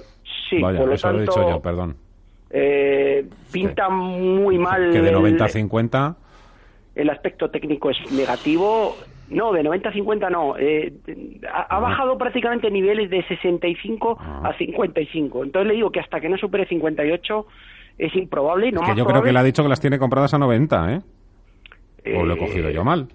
sí, 0.49 0.61
por 0.61 0.87
lo 0.87 0.97
tanto, 0.97 1.11
lo 1.11 1.19
he 1.19 1.23
dicho 1.23 1.51
yo, 1.51 1.61
perdón. 1.61 1.97
Eh, 2.57 3.27
pinta 3.53 3.89
muy 3.89 4.59
mal. 4.59 4.93
Que 4.93 5.01
de 5.01 5.11
90 5.11 5.45
a 5.45 5.49
50. 5.49 6.17
El 6.95 7.11
aspecto 7.11 7.51
técnico 7.51 7.91
es 7.91 7.97
negativo. 8.13 8.97
No, 9.29 9.53
de 9.53 9.65
90 9.65 9.89
a 9.89 9.93
50 9.93 10.31
no. 10.31 10.57
Eh, 10.57 10.93
ha, 11.53 11.67
ah. 11.69 11.81
bajado 11.81 12.17
prácticamente 12.17 12.71
niveles 12.71 13.11
de 13.11 13.27
65 13.27 14.19
ah. 14.21 14.43
a 14.45 14.57
55. 14.57 15.43
Entonces 15.43 15.67
le 15.67 15.75
digo 15.75 15.91
que 15.91 15.99
hasta 15.99 16.21
que 16.21 16.29
no 16.29 16.39
supere 16.39 16.69
58 16.69 17.47
es 17.99 18.15
improbable. 18.15 18.71
No 18.71 18.83
que 18.83 18.95
yo 18.95 19.05
creo 19.05 19.23
que 19.23 19.33
le 19.33 19.39
ha 19.41 19.43
dicho 19.43 19.65
que 19.65 19.69
las 19.69 19.81
tiene 19.81 19.99
compradas 19.99 20.33
a 20.35 20.39
90, 20.39 20.95
¿eh? 20.95 21.01
¿O 22.17 22.25
lo 22.25 22.35
he 22.35 22.39
cogido 22.39 22.71
yo 22.71 22.85
mal? 22.85 23.09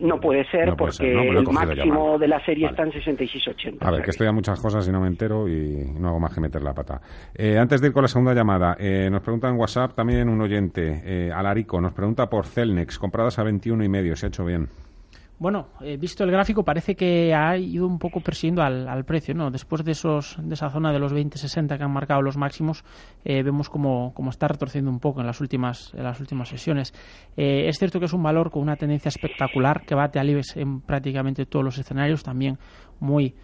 No 0.00 0.20
puede 0.20 0.44
ser 0.50 0.74
porque 0.76 1.12
el 1.12 1.44
máximo 1.48 2.18
de 2.18 2.28
la 2.28 2.44
serie 2.44 2.66
está 2.66 2.82
en 2.82 2.92
66-80. 2.92 3.78
A 3.80 3.90
ver, 3.90 4.02
que 4.02 4.10
estoy 4.10 4.26
a 4.26 4.32
muchas 4.32 4.60
cosas 4.60 4.86
y 4.86 4.92
no 4.92 5.00
me 5.00 5.08
entero 5.08 5.48
y 5.48 5.92
no 5.98 6.08
hago 6.08 6.20
más 6.20 6.34
que 6.34 6.40
meter 6.40 6.62
la 6.62 6.74
pata. 6.74 7.00
Eh, 7.34 7.58
antes 7.58 7.80
de 7.80 7.88
ir 7.88 7.92
con 7.92 8.02
la 8.02 8.08
segunda 8.08 8.34
llamada, 8.34 8.76
eh, 8.78 9.08
nos 9.10 9.22
pregunta 9.22 9.48
en 9.48 9.56
WhatsApp 9.56 9.94
también 9.94 10.28
un 10.28 10.40
oyente, 10.40 11.02
eh, 11.04 11.32
Alarico, 11.32 11.80
nos 11.80 11.92
pregunta 11.92 12.28
por 12.28 12.46
Celnex, 12.46 12.98
compradas 12.98 13.38
a 13.38 13.44
21 13.44 13.84
y 13.84 13.88
medio, 13.88 14.16
¿se 14.16 14.26
ha 14.26 14.28
hecho 14.28 14.44
bien? 14.44 14.68
Bueno, 15.42 15.70
eh, 15.80 15.96
visto 15.96 16.22
el 16.22 16.30
gráfico, 16.30 16.62
parece 16.62 16.94
que 16.94 17.34
ha 17.34 17.58
ido 17.58 17.84
un 17.84 17.98
poco 17.98 18.20
persiguiendo 18.20 18.62
al, 18.62 19.04
precio, 19.04 19.34
¿no? 19.34 19.50
Después 19.50 19.82
de, 19.82 19.90
esos, 19.90 20.36
de 20.40 20.54
esa 20.54 20.70
zona 20.70 20.92
de 20.92 21.00
los 21.00 21.12
20-60 21.12 21.76
que 21.76 21.82
han 21.82 21.90
marcado 21.90 22.22
los 22.22 22.36
máximos, 22.36 22.84
eh, 23.24 23.42
vemos 23.42 23.68
como, 23.68 24.14
está 24.30 24.46
retorciendo 24.46 24.88
un 24.88 25.00
poco 25.00 25.18
en 25.18 25.26
las 25.26 25.40
últimas, 25.40 25.92
en 25.94 26.04
las 26.04 26.20
últimas 26.20 26.48
sesiones. 26.48 26.94
Eh, 27.36 27.66
es 27.66 27.76
cierto 27.76 27.98
que 27.98 28.04
es 28.04 28.12
un 28.12 28.22
valor 28.22 28.52
con 28.52 28.62
una 28.62 28.76
tendencia 28.76 29.08
espectacular 29.08 29.84
que 29.84 29.96
bate 29.96 30.20
al 30.20 30.30
IBEX 30.30 30.58
en 30.58 30.80
prácticamente 30.80 31.44
todos 31.44 31.64
los 31.64 31.76
escenarios, 31.76 32.22
también 32.22 32.56
muy 33.00 33.34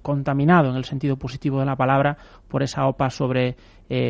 contaminado 0.00 0.70
en 0.70 0.76
el 0.76 0.84
sentido 0.84 1.18
positivo 1.18 1.60
de 1.60 1.66
la 1.66 1.76
palabra 1.76 2.16
por 2.48 2.62
esa 2.62 2.86
OPA 2.86 3.10
sobre, 3.10 3.56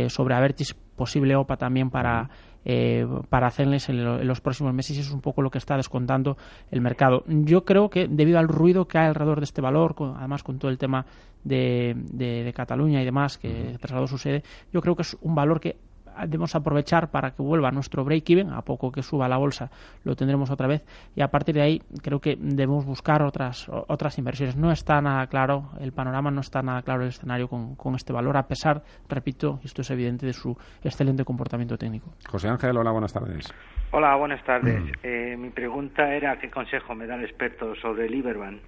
sobre 0.07 0.37
Avertis, 0.37 0.75
posible 0.95 1.35
OPA 1.35 1.57
también 1.57 1.91
para 1.91 2.31
eh, 2.65 3.07
para 3.29 3.47
hacerles 3.47 3.89
en, 3.89 4.27
los 4.27 4.41
próximos 4.41 4.75
meses 4.75 4.97
y 4.97 5.01
eso 5.01 5.09
es 5.09 5.15
un 5.15 5.21
poco 5.21 5.43
lo 5.43 5.51
que 5.51 5.59
está 5.59 5.77
descontando 5.77 6.37
el 6.71 6.81
mercado. 6.81 7.25
Yo 7.27 7.65
creo 7.65 7.91
que 7.91 8.07
debido 8.09 8.39
al 8.39 8.49
ruido 8.49 8.87
que 8.87 8.99
hay 8.99 9.07
alrededor 9.09 9.41
de 9.41 9.45
este 9.45 9.61
valor, 9.61 9.95
además 10.17 10.43
con 10.43 10.59
todo 10.59 10.71
el 10.71 10.79
tema 10.79 11.07
de, 11.45 11.95
de, 11.97 12.53
Cataluña 12.55 13.01
y 13.01 13.05
demás 13.05 13.39
que 13.39 13.77
trasladó 13.81 14.07
su 14.07 14.19
sede, 14.19 14.43
yo 14.73 14.81
creo 14.81 14.97
que 14.97 15.03
es 15.03 15.17
un 15.23 15.35
valor 15.35 15.61
que 15.61 15.77
debemos 16.23 16.55
aprovechar 16.55 17.11
para 17.11 17.33
que 17.33 17.43
vuelva 17.43 17.71
nuestro 17.71 18.05
break-even, 18.05 18.51
a 18.51 18.63
poco 18.63 18.93
que 18.93 19.03
suba 19.03 19.29
la 19.29 19.37
bolsa 19.37 19.71
lo 20.05 20.17
tendremos 20.17 20.51
otra 20.51 20.67
vez 20.67 20.85
y 21.15 21.23
a 21.23 21.29
partir 21.29 21.55
de 21.55 21.63
ahí 21.63 21.83
creo 22.03 22.21
que 22.21 22.37
debemos 22.39 22.85
buscar 22.85 23.23
otras 23.23 23.69
otras 23.69 24.19
inversiones. 24.19 24.57
No 24.57 24.71
está 24.71 25.01
nada 25.01 25.27
claro 25.27 25.71
el 25.81 25.93
panorama, 25.93 26.31
no 26.31 26.41
está 26.41 26.63
nada 26.63 26.83
claro 26.83 27.03
el 27.03 27.09
escenario 27.09 27.49
con, 27.49 27.75
con 27.77 27.95
este 27.95 28.13
valor, 28.13 28.37
a 28.37 28.47
pesar, 28.47 28.83
repito, 29.09 29.61
esto 29.65 29.83
es 29.83 29.91
evidente, 29.91 30.27
de 30.27 30.33
su 30.33 30.57
excelente 30.83 31.25
comportamiento 31.25 31.77
técnico. 31.77 32.11
José 32.29 32.49
Ángel, 32.49 32.77
hola, 32.77 32.91
buenas 32.91 33.13
tardes. 33.13 33.53
Hola, 33.93 34.15
buenas 34.17 34.43
tardes. 34.45 34.83
Mm. 34.83 34.91
Eh, 35.03 35.37
mi 35.37 35.51
pregunta 35.51 36.15
era 36.15 36.39
qué 36.39 36.51
consejo 36.51 36.95
me 36.95 37.07
da 37.07 37.17
el 37.17 37.25
experto 37.25 37.75
sobre 37.77 38.09
Liberban. 38.09 38.61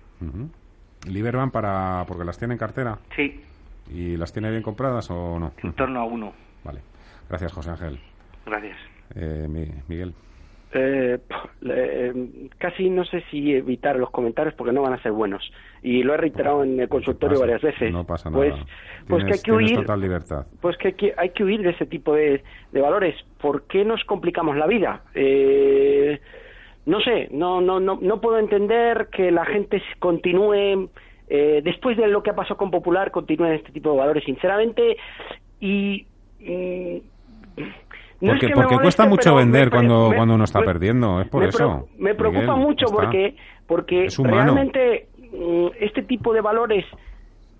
Liberban 1.08 1.50
para 1.50 2.04
porque 2.06 2.24
las 2.24 2.38
tiene 2.38 2.54
en 2.54 2.58
cartera. 2.58 2.98
Sí. 3.16 3.40
¿Y 3.90 4.16
las 4.16 4.32
tiene 4.32 4.50
bien 4.50 4.62
compradas 4.62 5.10
o 5.10 5.38
no? 5.38 5.52
En 5.62 5.72
torno 5.72 6.00
a 6.00 6.04
uno. 6.04 6.32
Vale. 6.64 6.80
Gracias, 7.28 7.52
José 7.52 7.70
Ángel. 7.70 7.98
Gracias. 8.46 8.76
Eh, 9.14 9.46
Miguel. 9.88 10.14
Eh, 10.74 11.18
eh, 11.68 12.48
casi 12.56 12.88
no 12.88 13.04
sé 13.04 13.22
si 13.30 13.54
evitar 13.54 13.96
los 13.96 14.10
comentarios 14.10 14.54
porque 14.54 14.72
no 14.72 14.80
van 14.80 14.94
a 14.94 15.02
ser 15.02 15.12
buenos 15.12 15.52
y 15.82 16.02
lo 16.02 16.14
he 16.14 16.16
reiterado 16.16 16.64
en 16.64 16.80
el 16.80 16.88
consultorio 16.88 17.38
varias 17.38 17.60
veces. 17.60 17.92
No 17.92 18.06
pasa 18.06 18.30
pues, 18.30 18.54
nada. 18.54 18.66
Pues 19.06 19.24
que 19.24 19.32
hay 19.34 19.40
que 19.40 19.52
huir. 19.52 19.76
Total 19.80 20.00
libertad. 20.00 20.46
Pues 20.60 20.78
que 20.78 21.14
hay, 21.16 21.30
que 21.30 21.44
huir 21.44 21.62
de 21.62 21.70
ese 21.70 21.84
tipo 21.84 22.14
de, 22.14 22.42
valores. 22.72 23.14
¿Por 23.38 23.64
qué 23.64 23.84
nos 23.84 24.02
complicamos 24.04 24.56
la 24.56 24.66
vida? 24.66 25.02
no 26.84 27.00
sé, 27.00 27.28
no, 27.30 27.60
no, 27.60 27.78
no, 27.78 27.98
no 28.00 28.20
puedo 28.20 28.38
entender 28.38 29.08
que 29.12 29.30
la 29.30 29.44
gente 29.44 29.82
continúe 29.98 30.90
después 31.28 31.96
de 31.96 32.08
lo 32.08 32.22
que 32.22 32.30
ha 32.30 32.34
pasado 32.34 32.56
con 32.56 32.70
Popular 32.70 33.10
continúe 33.10 33.46
en 33.46 33.52
este 33.54 33.72
tipo 33.72 33.92
de 33.92 33.98
valores, 33.98 34.24
sinceramente. 34.24 34.96
Y 35.60 36.06
porque, 38.20 38.48
porque 38.50 38.76
cuesta 38.76 39.06
mucho 39.06 39.34
vender 39.34 39.70
cuando, 39.70 40.12
cuando 40.14 40.34
uno 40.34 40.44
está 40.44 40.60
perdiendo, 40.60 41.20
es 41.20 41.28
por 41.28 41.44
eso. 41.44 41.88
me 41.98 42.14
preocupa 42.14 42.54
mucho 42.54 42.86
porque, 42.86 43.34
porque 43.66 44.08
realmente 44.18 45.08
mm, 45.32 45.66
este 45.80 46.02
tipo 46.02 46.32
de 46.32 46.40
valores 46.40 46.84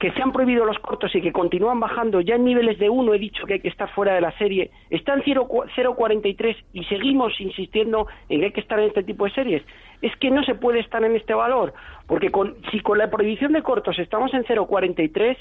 que 0.03 0.11
se 0.11 0.21
han 0.21 0.33
prohibido 0.33 0.65
los 0.65 0.81
cortos 0.81 1.15
y 1.15 1.21
que 1.21 1.31
continúan 1.31 1.79
bajando 1.79 2.21
ya 2.21 2.35
en 2.35 2.45
niveles 2.45 2.77
de 2.81 2.91
1, 2.91 3.15
he 3.15 3.19
dicho 3.21 3.45
que 3.47 3.55
hay 3.55 3.61
que 3.61 3.69
estar 3.69 3.89
fuera 3.95 4.15
de 4.15 4.21
la 4.21 4.37
serie, 4.37 4.73
están 4.91 5.23
0,43 5.23 6.57
y 6.73 6.83
seguimos 6.87 7.41
insistiendo 7.41 8.09
en 8.29 8.41
que 8.41 8.47
hay 8.47 8.53
que 8.53 8.63
estar 8.63 8.81
en 8.81 8.87
este 8.87 9.05
tipo 9.05 9.27
de 9.27 9.31
series. 9.31 9.63
Es 10.01 10.11
que 10.17 10.33
no 10.33 10.43
se 10.43 10.57
puede 10.57 10.81
estar 10.81 11.05
en 11.05 11.15
este 11.15 11.35
valor, 11.35 11.73
porque 12.09 12.31
con, 12.31 12.57
si 12.73 12.81
con 12.81 12.99
la 12.99 13.11
prohibición 13.11 13.53
de 13.53 13.63
cortos 13.63 13.97
estamos 14.01 14.35
en 14.35 14.43
0,43, 14.43 15.37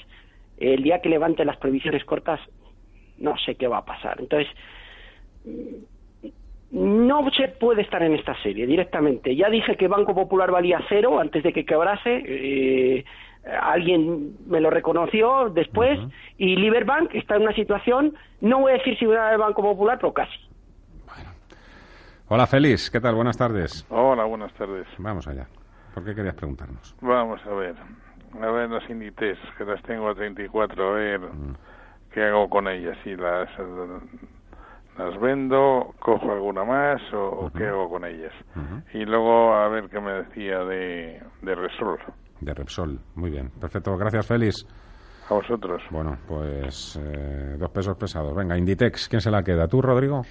el 0.58 0.82
día 0.84 1.00
que 1.00 1.08
levante 1.08 1.44
las 1.44 1.56
prohibiciones 1.56 2.04
cortas 2.04 2.38
no 3.22 3.38
sé 3.38 3.54
qué 3.54 3.68
va 3.68 3.78
a 3.78 3.84
pasar. 3.84 4.20
Entonces, 4.20 4.48
no 6.72 7.30
se 7.30 7.48
puede 7.48 7.82
estar 7.82 8.02
en 8.02 8.14
esta 8.14 8.34
serie 8.42 8.66
directamente. 8.66 9.34
Ya 9.36 9.48
dije 9.48 9.76
que 9.76 9.88
Banco 9.88 10.14
Popular 10.14 10.50
valía 10.50 10.80
cero 10.88 11.20
antes 11.20 11.42
de 11.42 11.52
que 11.52 11.64
quebrase. 11.64 12.22
Eh, 12.26 13.04
alguien 13.60 14.36
me 14.46 14.60
lo 14.60 14.70
reconoció 14.70 15.48
después. 15.50 15.98
Y 16.38 16.56
Liberbank 16.56 17.14
está 17.14 17.36
en 17.36 17.42
una 17.42 17.54
situación, 17.54 18.14
no 18.40 18.60
voy 18.60 18.72
a 18.72 18.78
decir 18.78 18.98
si 18.98 19.06
va 19.06 19.32
el 19.32 19.38
Banco 19.38 19.62
Popular, 19.62 19.98
pero 20.00 20.12
casi. 20.12 20.36
Hola, 22.28 22.46
Félix. 22.46 22.90
¿Qué 22.90 23.00
tal? 23.00 23.14
Buenas 23.14 23.36
tardes. 23.36 23.86
Hola, 23.90 24.24
buenas 24.24 24.52
tardes. 24.54 24.86
Vamos 24.96 25.28
allá. 25.28 25.46
¿Por 25.92 26.04
qué 26.04 26.14
querías 26.14 26.34
preguntarnos? 26.34 26.96
Vamos 27.02 27.44
a 27.44 27.50
ver. 27.50 27.74
A 28.40 28.50
ver 28.50 28.70
las 28.70 28.88
Inditex, 28.88 29.38
que 29.58 29.64
las 29.66 29.82
tengo 29.82 30.08
a 30.08 30.14
34, 30.14 30.88
a 30.88 30.92
ver 30.92 31.20
qué 32.12 32.24
hago 32.24 32.48
con 32.48 32.68
ellas. 32.68 32.96
Si 33.04 33.14
las 33.16 33.48
las 34.98 35.18
vendo, 35.20 35.94
cojo 35.98 36.32
alguna 36.32 36.64
más 36.64 37.00
o, 37.14 37.50
qué 37.56 37.66
hago 37.66 37.88
con 37.88 38.04
ellas. 38.04 38.32
Y 38.92 39.04
luego 39.04 39.54
a 39.54 39.68
ver 39.68 39.88
qué 39.88 40.00
me 40.00 40.12
decía 40.12 40.58
de, 40.64 41.22
de 41.42 41.54
Repsol. 41.54 41.98
De 42.40 42.52
Repsol, 42.52 42.98
muy 43.14 43.30
bien. 43.30 43.50
Perfecto, 43.60 43.96
gracias 43.96 44.26
Félix. 44.26 44.66
A 45.30 45.34
vosotros. 45.34 45.82
Bueno, 45.90 46.18
pues 46.26 47.00
eh, 47.00 47.56
dos 47.58 47.70
pesos 47.70 47.96
pesados. 47.96 48.34
Venga, 48.34 48.58
Inditex, 48.58 49.08
¿quién 49.08 49.20
se 49.20 49.30
la 49.30 49.42
queda? 49.42 49.66
¿Tú, 49.66 49.80
Rodrigo? 49.80 50.22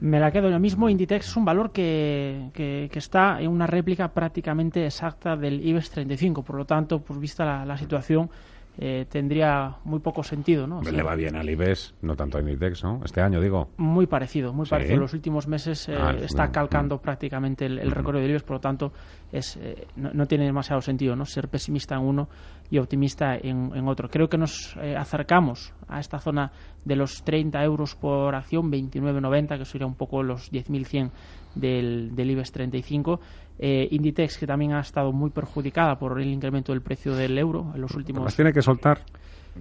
Me 0.00 0.18
la 0.18 0.32
quedo 0.32 0.50
yo 0.50 0.58
mismo. 0.58 0.88
Inditex 0.88 1.28
es 1.28 1.36
un 1.36 1.44
valor 1.44 1.70
que, 1.70 2.48
que, 2.54 2.88
está 2.92 3.40
en 3.40 3.50
una 3.50 3.66
réplica 3.66 4.08
prácticamente 4.08 4.84
exacta 4.86 5.36
del 5.36 5.64
IBEX 5.64 5.90
35. 5.90 6.42
Por 6.42 6.56
lo 6.56 6.64
tanto, 6.64 7.00
pues 7.00 7.20
vista 7.20 7.64
la 7.64 7.76
situación, 7.76 8.30
eh, 8.78 9.06
tendría 9.10 9.76
muy 9.84 10.00
poco 10.00 10.22
sentido, 10.22 10.66
¿no? 10.66 10.80
le 10.82 11.02
va 11.02 11.14
bien 11.14 11.36
al 11.36 11.50
IBEX, 11.50 11.94
no 12.02 12.16
tanto 12.16 12.38
a 12.38 12.40
Inditex, 12.40 12.82
¿no? 12.84 13.00
Este 13.04 13.20
año, 13.20 13.40
digo. 13.40 13.68
Muy 13.76 14.06
parecido, 14.06 14.52
muy 14.52 14.66
parecido. 14.66 14.94
En 14.94 15.00
los 15.00 15.12
últimos 15.12 15.46
meses 15.46 15.88
eh, 15.88 15.96
ah, 15.98 16.14
está 16.20 16.50
calcando 16.50 16.98
prácticamente 16.98 17.66
el, 17.66 17.78
el 17.78 17.90
recorrido 17.90 18.22
del 18.22 18.30
IBEX, 18.30 18.44
por 18.44 18.56
lo 18.56 18.60
tanto, 18.60 18.92
es, 19.32 19.56
eh, 19.56 19.86
no, 19.96 20.26
tiene 20.26 20.44
demasiado 20.44 20.80
sentido, 20.80 21.16
¿no? 21.16 21.26
Ser 21.26 21.48
pesimista 21.48 21.96
en 21.96 22.02
uno 22.02 22.28
y 22.70 22.78
optimista 22.78 23.36
en, 23.36 23.72
en 23.74 23.88
otro. 23.88 24.08
Creo 24.08 24.28
que 24.28 24.38
nos 24.38 24.76
acercamos 24.96 25.74
a 25.88 25.98
esta 25.98 26.18
zona 26.18 26.52
de 26.84 26.96
los 26.96 27.22
30 27.24 27.62
euros 27.64 27.96
por 27.96 28.34
acción, 28.34 28.70
29,90, 28.70 29.58
que 29.58 29.64
sería 29.64 29.86
un 29.86 29.96
poco 29.96 30.22
los 30.22 30.52
10.100 30.52 31.10
del, 31.54 32.14
del 32.14 32.30
IBEX 32.30 32.52
35 32.52 33.20
eh, 33.62 33.88
Inditex, 33.90 34.38
que 34.38 34.46
también 34.46 34.72
ha 34.72 34.80
estado 34.80 35.12
muy 35.12 35.28
perjudicada 35.28 35.98
por 35.98 36.18
el 36.18 36.28
incremento 36.28 36.72
del 36.72 36.80
precio 36.80 37.14
del 37.14 37.36
euro 37.36 37.72
en 37.74 37.82
los 37.82 37.94
últimos... 37.94 38.24
¿Las 38.24 38.34
tiene 38.34 38.54
que 38.54 38.62
soltar 38.62 39.00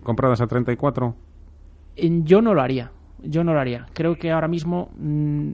compradas 0.03 0.39
a 0.39 0.47
34? 0.47 1.15
Yo 1.97 2.41
no 2.41 2.53
lo 2.53 2.61
haría. 2.61 2.91
Yo 3.21 3.43
no 3.43 3.53
lo 3.53 3.59
haría. 3.59 3.87
Creo 3.93 4.15
que 4.15 4.31
ahora 4.31 4.47
mismo 4.47 4.89
mm, 4.97 5.51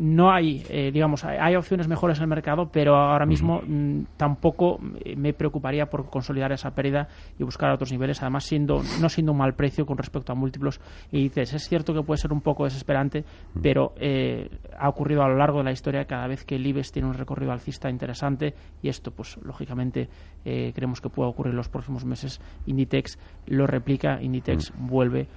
no 0.00 0.32
hay, 0.32 0.64
eh, 0.70 0.90
digamos, 0.92 1.24
hay 1.24 1.54
opciones 1.54 1.86
mejores 1.86 2.18
en 2.18 2.24
el 2.24 2.28
mercado, 2.28 2.70
pero 2.72 2.96
ahora 2.96 3.26
mismo 3.26 3.60
mm, 3.60 4.04
tampoco 4.16 4.78
me 5.16 5.34
preocuparía 5.34 5.86
por 5.86 6.08
consolidar 6.08 6.52
esa 6.52 6.70
pérdida 6.70 7.08
y 7.38 7.44
buscar 7.44 7.70
otros 7.70 7.92
niveles, 7.92 8.22
además 8.22 8.44
siendo 8.44 8.80
no 9.00 9.08
siendo 9.08 9.32
un 9.32 9.38
mal 9.38 9.54
precio 9.54 9.84
con 9.84 9.98
respecto 9.98 10.32
a 10.32 10.34
múltiplos. 10.34 10.80
Y 11.12 11.24
dices, 11.24 11.52
es 11.52 11.68
cierto 11.68 11.92
que 11.92 12.02
puede 12.02 12.18
ser 12.18 12.32
un 12.32 12.40
poco 12.40 12.64
desesperante, 12.64 13.24
pero 13.62 13.92
eh, 13.96 14.48
ha 14.78 14.88
ocurrido 14.88 15.22
a 15.22 15.28
lo 15.28 15.36
largo 15.36 15.58
de 15.58 15.64
la 15.64 15.72
historia 15.72 16.06
cada 16.06 16.26
vez 16.26 16.44
que 16.44 16.56
el 16.56 16.66
IBEX 16.66 16.92
tiene 16.92 17.08
un 17.08 17.14
recorrido 17.14 17.52
alcista 17.52 17.90
interesante 17.90 18.54
y 18.82 18.88
esto, 18.88 19.10
pues, 19.10 19.38
lógicamente, 19.42 20.08
eh, 20.44 20.72
creemos 20.74 21.00
que 21.00 21.10
puede 21.10 21.28
ocurrir 21.28 21.50
en 21.50 21.58
los 21.58 21.68
próximos 21.68 22.04
meses. 22.04 22.40
Inditex 22.66 23.18
lo 23.46 23.66
replica, 23.66 24.20
Inditex 24.22 24.72
vuelve 24.78 25.28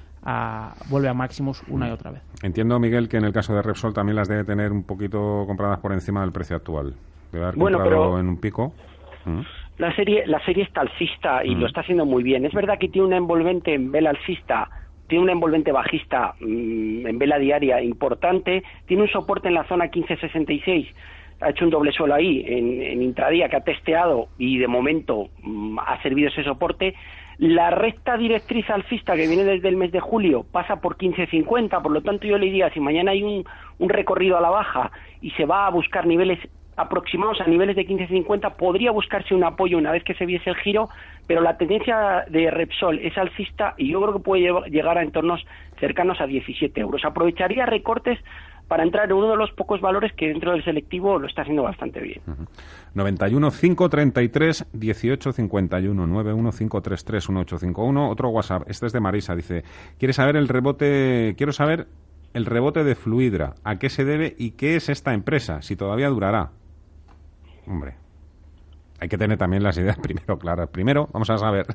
vuelve 0.90 1.10
a 1.10 1.14
máximos 1.14 1.64
una 1.68 1.90
y 1.90 1.92
otra 1.92 2.12
vez. 2.12 2.22
Entiendo, 2.42 2.80
Miguel, 2.80 3.10
que 3.10 3.18
en 3.18 3.26
el 3.26 3.34
caso 3.34 3.54
de 3.54 3.62
Repsol 3.62 3.94
también 3.94 4.16
las 4.16 4.28
debe 4.28 4.44
tener 4.44 4.72
un 4.72 4.84
poquito 4.84 5.44
compradas 5.48 5.80
por 5.80 5.92
encima 5.92 6.22
del 6.22 6.32
precio 6.32 6.56
actual. 6.56 6.94
Debe 7.32 7.46
haber 7.46 7.58
bueno, 7.58 7.80
comprado 7.80 8.20
en 8.20 8.28
un 8.28 8.38
pico. 8.38 8.74
Mm. 9.26 9.42
La 9.78 9.96
serie, 9.96 10.26
la 10.28 10.44
serie 10.46 10.64
está 10.64 10.82
alcista 10.82 11.44
y 11.44 11.56
lo 11.56 11.62
mm. 11.62 11.66
está 11.66 11.82
haciendo 11.82 12.06
muy 12.06 12.24
bien. 12.24 12.46
Es 12.46 12.54
verdad 12.54 12.78
que 12.80 12.90
tiene 12.90 13.08
una 13.08 13.18
envolvente 13.18 13.74
en 13.74 13.92
vela 13.92 14.12
alcista, 14.12 14.70
tiene 15.08 15.24
una 15.24 15.34
envolvente 15.34 15.72
bajista 15.72 16.36
mm, 16.40 17.08
en 17.08 17.18
vela 17.18 17.38
diaria 17.40 17.82
importante, 17.82 18.64
tiene 18.86 19.04
un 19.04 19.10
soporte 19.10 19.48
en 19.48 19.56
la 19.56 19.66
zona 19.66 19.86
1566 19.86 20.88
ha 21.42 21.50
hecho 21.50 21.66
un 21.66 21.72
doble 21.72 21.92
suelo 21.92 22.14
ahí 22.14 22.46
en, 22.48 22.82
en, 22.82 23.02
intradía 23.02 23.50
que 23.50 23.58
ha 23.58 23.64
testeado 23.64 24.30
y 24.38 24.60
de 24.60 24.68
momento 24.68 25.30
ha 25.86 26.02
servido 26.02 26.30
ese 26.30 26.44
soporte 26.44 26.96
la 27.44 27.72
recta 27.72 28.16
directriz 28.16 28.70
alcista 28.70 29.18
que 29.18 29.28
viene 29.28 29.44
desde 29.44 29.68
el 29.68 29.76
mes 29.76 29.92
de 29.92 30.00
julio 30.00 30.46
pasa 30.50 30.78
por 30.78 30.96
15.50, 30.96 31.82
por 31.82 31.92
lo 31.92 32.02
tanto 32.02 32.26
yo 32.26 32.38
le 32.38 32.46
diría, 32.46 32.70
si 32.70 32.80
mañana 32.80 33.12
hay 33.12 33.22
un, 33.22 33.44
un 33.80 33.90
recorrido 33.90 34.38
a 34.38 34.42
la 34.42 34.50
baja 34.50 34.94
y 35.20 35.32
se 35.32 35.44
va 35.44 35.68
a 35.68 35.70
buscar 35.70 36.08
niveles 36.08 36.40
aproximados 36.78 37.42
a 37.42 37.48
niveles 37.48 37.76
de 37.76 37.86
15.50, 37.86 38.56
podría 38.56 38.92
buscarse 38.92 39.36
un 39.36 39.44
apoyo 39.44 39.78
una 39.78 39.92
vez 39.92 40.06
que 40.06 40.14
se 40.14 40.26
viese 40.26 40.52
el 40.52 40.56
giro, 40.56 40.88
pero 41.28 41.42
la 41.42 41.58
tendencia 41.58 42.24
de 42.30 42.50
Repsol 42.50 43.00
es 43.00 43.18
alcista 43.18 43.74
y 43.78 43.92
yo 43.92 44.02
creo 44.02 44.14
que 44.14 44.24
puede 44.24 44.70
llegar 44.70 44.98
a 44.98 45.04
entornos 45.04 45.46
cercanos 45.82 46.22
a 46.22 46.28
17 46.28 46.80
euros. 46.80 47.04
Aprovecharía 47.04 47.66
recortes 47.66 48.20
para 48.68 48.84
entrar 48.84 49.06
en 49.06 49.14
uno 49.14 49.32
de 49.32 49.38
los 49.38 49.52
pocos 49.52 49.82
valores 49.82 50.14
que 50.14 50.28
dentro 50.28 50.52
del 50.52 50.64
selectivo 50.64 51.20
lo 51.20 51.28
está 51.28 51.42
haciendo 51.42 51.64
bastante 51.64 52.00
bien. 52.00 52.22
91 52.94 53.52
533 53.52 54.68
1851 54.74 56.08
91 56.08 56.52
533 56.52 57.30
1851 57.30 58.10
otro 58.10 58.30
WhatsApp, 58.30 58.64
este 58.68 58.86
es 58.88 58.94
de 58.94 59.00
Marisa, 59.00 59.36
dice, 59.36 59.64
quiere 59.98 60.14
saber 60.14 60.36
el 60.38 60.48
rebote, 60.48 61.36
quiero 61.38 61.52
saber 61.52 61.88
el 62.34 62.46
rebote 62.46 62.84
de 62.84 62.96
Fluidra, 62.96 63.54
a 63.64 63.78
qué 63.78 63.90
se 63.90 64.06
debe 64.06 64.36
y 64.38 64.52
qué 64.52 64.76
es 64.76 64.90
esta 64.90 65.14
empresa, 65.14 65.62
si 65.62 65.76
todavía 65.76 66.10
durará. 66.10 66.52
Hombre, 67.68 67.96
hay 69.00 69.10
que 69.10 69.18
tener 69.18 69.38
también 69.38 69.64
las 69.64 69.78
ideas 69.78 69.98
primero 70.02 70.38
claras. 70.38 70.70
Primero 70.70 71.10
vamos 71.12 71.30
a 71.30 71.38
saber 71.38 71.68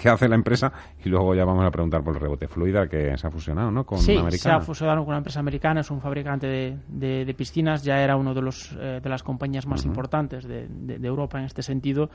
qué 0.00 0.08
hace 0.08 0.28
la 0.28 0.34
empresa 0.34 0.72
y 1.04 1.08
luego 1.08 1.34
ya 1.34 1.44
vamos 1.44 1.64
a 1.64 1.70
preguntar 1.70 2.02
por 2.02 2.14
el 2.14 2.20
rebote. 2.20 2.48
Fluida 2.48 2.88
que 2.88 3.16
se 3.16 3.26
ha 3.26 3.30
fusionado, 3.30 3.70
¿no? 3.70 3.84
Con 3.84 3.98
sí, 3.98 4.16
una 4.16 4.30
se 4.30 4.50
ha 4.50 4.60
fusionado 4.60 5.00
con 5.00 5.08
una 5.08 5.18
empresa 5.18 5.40
americana, 5.40 5.80
es 5.80 5.90
un 5.90 6.00
fabricante 6.00 6.46
de, 6.88 7.34
piscinas, 7.36 7.84
ya 7.84 8.02
era 8.02 8.16
uno 8.16 8.32
de 8.34 8.42
los 8.42 8.76
eh, 8.80 9.00
de 9.02 9.08
las 9.08 9.22
compañías 9.22 9.66
más 9.66 9.84
importantes 9.84 10.46
de, 10.46 10.68
Europa 11.02 11.38
en 11.38 11.44
este 11.44 11.62
sentido 11.62 12.10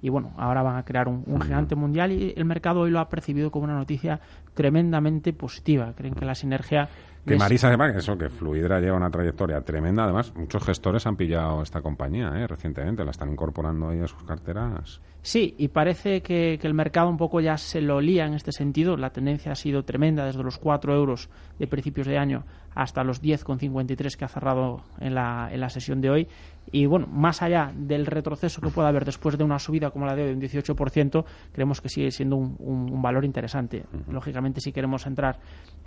y 0.00 0.08
bueno, 0.08 0.32
ahora 0.36 0.62
van 0.62 0.76
a 0.76 0.84
crear 0.84 1.08
un, 1.08 1.24
gigante 1.40 1.74
mundial 1.74 2.12
y 2.12 2.32
el 2.36 2.44
mercado 2.44 2.80
hoy 2.80 2.90
lo 2.90 3.00
ha 3.00 3.08
percibido 3.08 3.50
como 3.50 3.64
una 3.64 3.74
noticia 3.74 4.20
tremendamente 4.54 5.32
positiva. 5.32 5.92
Creen 5.94 6.14
que 6.14 6.24
la 6.24 6.34
sinergia 6.34 6.88
que 7.26 7.36
Marisa 7.36 7.70
sepa 7.70 7.92
que 7.92 7.98
eso, 7.98 8.16
que 8.16 8.28
Fluidra 8.28 8.80
lleva 8.80 8.96
una 8.96 9.10
trayectoria 9.10 9.60
tremenda. 9.60 10.04
Además, 10.04 10.32
muchos 10.36 10.64
gestores 10.64 11.06
han 11.06 11.16
pillado 11.16 11.62
esta 11.62 11.82
compañía 11.82 12.32
¿eh? 12.36 12.46
recientemente, 12.46 13.04
la 13.04 13.10
están 13.10 13.30
incorporando 13.30 13.88
ahí 13.88 14.00
a 14.00 14.06
sus 14.06 14.22
carteras. 14.22 15.00
Sí, 15.22 15.56
y 15.58 15.68
parece 15.68 16.22
que, 16.22 16.58
el 16.62 16.74
mercado 16.74 17.08
un 17.08 17.16
poco 17.16 17.40
ya 17.40 17.56
se 17.56 17.80
lo 17.80 18.00
lía 18.00 18.26
en 18.26 18.34
este 18.34 18.52
sentido. 18.52 18.96
La 18.96 19.10
tendencia 19.10 19.50
ha 19.50 19.56
sido 19.56 19.84
tremenda 19.84 20.24
desde 20.24 20.42
los 20.44 20.58
4 20.58 20.94
euros 20.94 21.28
de 21.58 21.66
principios 21.66 22.06
de 22.06 22.16
año 22.16 22.44
hasta 22.76 23.02
los 23.02 23.22
10,53 23.22 24.16
que 24.16 24.24
ha 24.24 24.28
cerrado 24.28 24.82
en 25.00 25.14
la, 25.14 25.48
en 25.50 25.60
la 25.60 25.68
sesión 25.68 26.00
de 26.00 26.10
hoy. 26.10 26.28
Y 26.72 26.86
bueno, 26.86 27.06
más 27.06 27.42
allá 27.42 27.72
del 27.74 28.06
retroceso 28.06 28.60
que 28.60 28.70
pueda 28.70 28.88
haber 28.88 29.04
después 29.04 29.38
de 29.38 29.44
una 29.44 29.58
subida 29.58 29.90
como 29.90 30.06
la 30.06 30.16
de 30.16 30.24
hoy 30.24 30.32
un 30.32 30.40
18%, 30.40 31.24
creemos 31.52 31.80
que 31.80 31.88
sigue 31.88 32.10
siendo 32.10 32.36
un, 32.36 33.00
valor 33.00 33.24
interesante. 33.24 33.84
Lógicamente, 34.08 34.60
si 34.60 34.72
queremos 34.72 35.06
entrar 35.06 35.38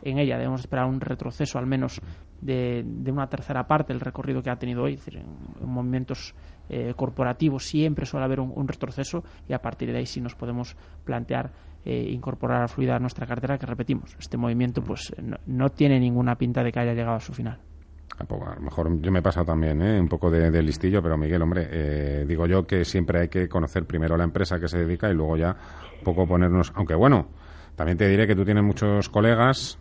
en 0.04 0.20
ella, 0.20 0.38
debemos 0.38 0.62
esperar 0.62 0.86
un 0.86 1.02
retroceso 1.02 1.60
al 1.60 1.66
menos 1.66 2.02
de, 2.42 2.86
una 3.08 3.28
tercera 3.28 3.68
parte 3.68 3.94
del 3.94 4.00
recorrido 4.00 4.42
que 4.42 4.50
ha 4.50 4.56
tenido 4.56 4.84
hoy. 4.84 4.94
Es 4.94 5.06
decir, 5.06 5.22
en, 5.22 5.70
movimientos 5.70 6.34
eh, 6.70 6.94
corporativos 6.96 7.66
siempre 7.66 8.06
suele 8.06 8.26
haber 8.26 8.40
un, 8.40 8.68
retroceso 8.68 9.24
y 9.48 9.54
a 9.54 9.62
partir 9.62 9.92
de 9.92 9.98
ahí 9.98 10.06
sí 10.06 10.22
nos 10.22 10.36
podemos 10.36 10.78
plantear 11.04 11.52
eh, 11.86 12.10
incorporar 12.12 12.64
a 12.64 12.68
Fluida 12.68 12.96
a 12.96 13.00
nuestra 13.00 13.26
cartera, 13.26 13.58
que 13.58 13.66
repetimos, 13.66 14.16
este 14.20 14.38
movimiento 14.38 14.84
pues 14.84 15.14
no, 15.46 15.70
tiene 15.70 16.00
ninguna 16.00 16.36
pinta 16.36 16.64
de 16.64 16.72
que 16.72 16.80
haya 16.80 16.94
llegado 16.94 17.16
a 17.16 17.20
su 17.20 17.34
final. 17.34 17.60
A 18.20 18.56
lo 18.56 18.62
mejor 18.62 19.02
yo 19.02 19.12
me 19.12 19.20
he 19.20 19.22
pasado 19.22 19.46
también 19.46 19.82
¿eh? 19.82 20.00
un 20.00 20.10
poco 20.10 20.30
de, 20.30 20.62
listillo, 20.62 21.02
pero 21.02 21.18
Miguel, 21.18 21.42
hombre, 21.42 21.68
eh, 21.72 22.26
digo 22.28 22.46
yo 22.46 22.68
que 22.68 22.84
siempre 22.84 23.22
hay 23.22 23.28
que 23.30 23.48
conocer 23.48 23.86
primero 23.86 24.18
la 24.18 24.26
empresa 24.26 24.60
que 24.60 24.68
se 24.68 24.80
dedica 24.80 25.10
y 25.10 25.14
luego 25.14 25.38
ya 25.38 25.56
un 25.98 26.04
poco 26.04 26.28
ponernos. 26.28 26.74
Aunque 26.76 26.96
bueno, 26.96 27.30
también 27.76 27.98
te 27.98 28.08
diré 28.10 28.28
que 28.28 28.36
tú 28.36 28.44
tienes 28.44 28.64
muchos 28.64 29.08
colegas 29.10 29.80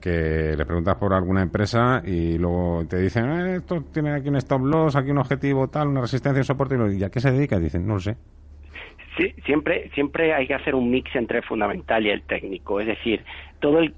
que 0.00 0.54
le 0.54 0.66
preguntas 0.66 0.96
por 0.96 1.14
alguna 1.14 1.40
empresa 1.40 2.02
y 2.04 2.36
luego 2.36 2.84
te 2.86 2.98
dicen, 2.98 3.24
esto 3.30 3.82
tiene 3.90 4.12
aquí 4.12 4.28
un 4.28 4.36
stop 4.36 4.60
loss, 4.62 4.96
aquí 4.96 5.10
un 5.10 5.18
objetivo 5.18 5.68
tal, 5.68 5.88
una 5.88 6.02
resistencia 6.02 6.42
y 6.42 6.44
soporte, 6.44 6.76
y, 6.76 6.98
¿y 6.98 7.04
a 7.04 7.08
qué 7.08 7.20
se 7.20 7.32
dedica? 7.32 7.56
Y 7.56 7.60
dicen, 7.60 7.86
no 7.86 7.94
lo 7.94 8.00
sé. 8.00 8.16
Sí, 9.16 9.32
siempre, 9.46 9.90
siempre 9.94 10.34
hay 10.34 10.46
que 10.46 10.54
hacer 10.54 10.74
un 10.74 10.90
mix 10.90 11.14
entre 11.14 11.38
el 11.38 11.44
fundamental 11.44 12.04
y 12.04 12.10
el 12.10 12.22
técnico. 12.22 12.80
Es 12.80 12.88
decir, 12.88 13.24
todo 13.64 13.78
el, 13.78 13.94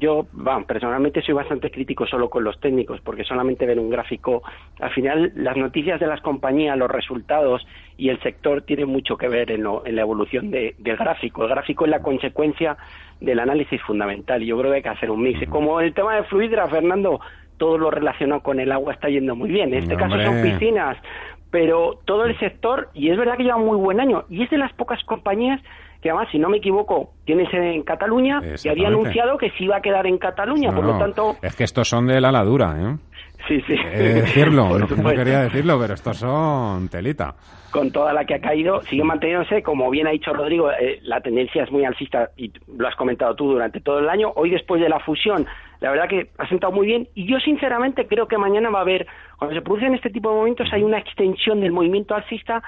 yo, 0.00 0.26
bueno, 0.32 0.64
personalmente 0.64 1.20
soy 1.20 1.34
bastante 1.34 1.70
crítico 1.70 2.06
solo 2.06 2.30
con 2.30 2.44
los 2.44 2.58
técnicos, 2.60 2.98
porque 3.02 3.24
solamente 3.24 3.66
ven 3.66 3.78
un 3.78 3.90
gráfico. 3.90 4.42
Al 4.80 4.88
final, 4.88 5.32
las 5.36 5.54
noticias 5.54 6.00
de 6.00 6.06
las 6.06 6.22
compañías, 6.22 6.78
los 6.78 6.90
resultados 6.90 7.62
y 7.98 8.08
el 8.08 8.18
sector 8.22 8.62
tienen 8.62 8.88
mucho 8.88 9.18
que 9.18 9.28
ver 9.28 9.50
en, 9.50 9.66
en 9.84 9.96
la 9.96 10.00
evolución 10.00 10.50
del 10.50 10.74
gráfico. 10.78 11.42
El 11.42 11.50
gráfico 11.50 11.84
es 11.84 11.90
la 11.90 12.00
consecuencia 12.00 12.78
del 13.20 13.38
análisis 13.40 13.82
fundamental 13.82 14.42
y 14.42 14.46
yo 14.46 14.56
creo 14.56 14.70
que 14.70 14.76
hay 14.76 14.82
que 14.82 14.88
hacer 14.88 15.10
un 15.10 15.22
mix. 15.22 15.46
Como 15.50 15.78
el 15.80 15.92
tema 15.92 16.16
de 16.16 16.22
Fluidra, 16.22 16.66
Fernando, 16.68 17.20
todo 17.58 17.76
lo 17.76 17.90
relacionado 17.90 18.40
con 18.40 18.60
el 18.60 18.72
agua 18.72 18.94
está 18.94 19.10
yendo 19.10 19.36
muy 19.36 19.50
bien. 19.50 19.74
En 19.74 19.82
este 19.82 19.94
caso 19.94 20.18
son 20.22 20.40
piscinas, 20.40 20.96
pero 21.50 22.00
todo 22.06 22.24
el 22.24 22.38
sector, 22.38 22.88
y 22.94 23.10
es 23.10 23.18
verdad 23.18 23.36
que 23.36 23.42
lleva 23.42 23.58
muy 23.58 23.76
buen 23.76 24.00
año, 24.00 24.24
y 24.30 24.42
es 24.42 24.48
de 24.48 24.56
las 24.56 24.72
pocas 24.72 25.04
compañías 25.04 25.60
que 26.02 26.10
además, 26.10 26.28
si 26.32 26.38
no 26.38 26.48
me 26.48 26.56
equivoco, 26.56 27.12
tiene 27.24 27.48
sede 27.48 27.74
en 27.74 27.84
Cataluña 27.84 28.40
y 28.62 28.68
había 28.68 28.88
anunciado 28.88 29.38
que 29.38 29.50
se 29.50 29.64
iba 29.64 29.76
a 29.76 29.80
quedar 29.80 30.04
en 30.06 30.18
Cataluña, 30.18 30.74
por 30.74 30.84
lo 30.84 30.98
tanto... 30.98 31.36
Es 31.40 31.54
que 31.54 31.62
estos 31.62 31.88
son 31.88 32.08
de 32.08 32.20
la 32.20 32.32
ladura, 32.32 32.74
¿eh? 32.76 32.96
Sí, 33.46 33.60
sí. 33.66 33.74
decirlo, 33.74 34.78
no, 34.78 35.10
quería 35.10 35.42
decirlo, 35.42 35.78
pero 35.80 35.94
estos 35.94 36.16
son 36.16 36.88
telita. 36.88 37.34
Con 37.70 37.90
toda 37.90 38.12
la 38.12 38.24
que 38.24 38.34
ha 38.34 38.40
caído, 38.40 38.82
sigue 38.82 39.02
manteniéndose, 39.04 39.62
como 39.62 39.90
bien 39.90 40.06
ha 40.06 40.10
dicho 40.10 40.32
Rodrigo, 40.32 40.70
eh, 40.72 40.98
la 41.02 41.20
tendencia 41.20 41.62
es 41.62 41.70
muy 41.70 41.84
alcista 41.84 42.30
y 42.36 42.52
lo 42.76 42.86
has 42.86 42.96
comentado 42.96 43.34
tú 43.34 43.52
durante 43.52 43.80
todo 43.80 44.00
el 44.00 44.08
año. 44.08 44.32
Hoy, 44.34 44.50
después 44.50 44.80
de 44.80 44.88
la 44.88 45.00
fusión, 45.00 45.46
la 45.80 45.90
verdad 45.90 46.08
que 46.08 46.30
ha 46.38 46.48
sentado 46.48 46.72
muy 46.72 46.86
bien 46.86 47.08
y 47.14 47.26
yo, 47.26 47.38
sinceramente, 47.38 48.06
creo 48.06 48.28
que 48.28 48.38
mañana 48.38 48.70
va 48.70 48.80
a 48.80 48.82
haber, 48.82 49.06
cuando 49.38 49.56
se 49.56 49.62
producen 49.62 49.94
este 49.94 50.10
tipo 50.10 50.28
de 50.28 50.36
movimientos, 50.36 50.68
hay 50.72 50.82
una 50.82 50.98
extensión 50.98 51.60
del 51.60 51.72
movimiento 51.72 52.14
alcista 52.14 52.62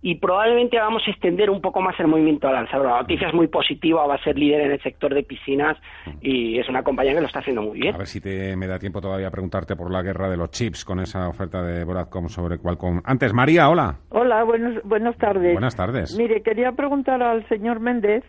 y 0.00 0.14
probablemente 0.16 0.78
vamos 0.78 1.02
a 1.06 1.10
extender 1.10 1.50
un 1.50 1.60
poco 1.60 1.80
más 1.80 1.98
el 1.98 2.06
movimiento 2.06 2.46
al 2.46 2.56
alza. 2.56 2.78
La 2.78 3.00
noticia 3.00 3.28
es 3.28 3.34
muy 3.34 3.48
positiva, 3.48 4.06
va 4.06 4.14
a 4.14 4.22
ser 4.22 4.38
líder 4.38 4.60
en 4.60 4.72
el 4.72 4.82
sector 4.82 5.12
de 5.12 5.24
piscinas 5.24 5.76
y 6.20 6.58
es 6.58 6.68
una 6.68 6.84
compañía 6.84 7.14
que 7.14 7.20
lo 7.20 7.26
está 7.26 7.40
haciendo 7.40 7.62
muy 7.62 7.80
bien. 7.80 7.94
A 7.94 7.98
ver 7.98 8.06
si 8.06 8.20
te, 8.20 8.56
me 8.56 8.68
da 8.68 8.78
tiempo 8.78 9.00
todavía 9.00 9.28
a 9.28 9.30
preguntarte 9.30 9.74
por 9.74 9.90
la 9.90 10.02
guerra 10.02 10.28
de 10.28 10.36
los 10.36 10.50
chips 10.50 10.84
con 10.84 11.00
esa 11.00 11.28
oferta 11.28 11.62
de 11.62 11.84
Broadcom 11.84 12.28
sobre 12.28 12.58
Qualcomm. 12.58 13.00
Antes, 13.04 13.34
María, 13.34 13.68
hola. 13.68 13.96
Hola, 14.10 14.44
buenos, 14.44 14.82
buenas 14.84 15.16
tardes. 15.16 15.52
Buenas 15.52 15.74
tardes. 15.74 16.16
Mire, 16.16 16.42
quería 16.42 16.72
preguntar 16.72 17.20
al 17.22 17.46
señor 17.48 17.80
Méndez 17.80 18.24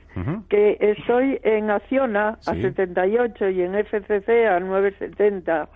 que 0.49 0.77
estoy 0.79 1.39
en 1.43 1.69
Acciona 1.69 2.39
a 2.47 2.55
78 2.55 3.49
y 3.49 3.61
en 3.61 3.75
FCC 3.75 4.47
a 4.47 4.59
970 4.59 5.69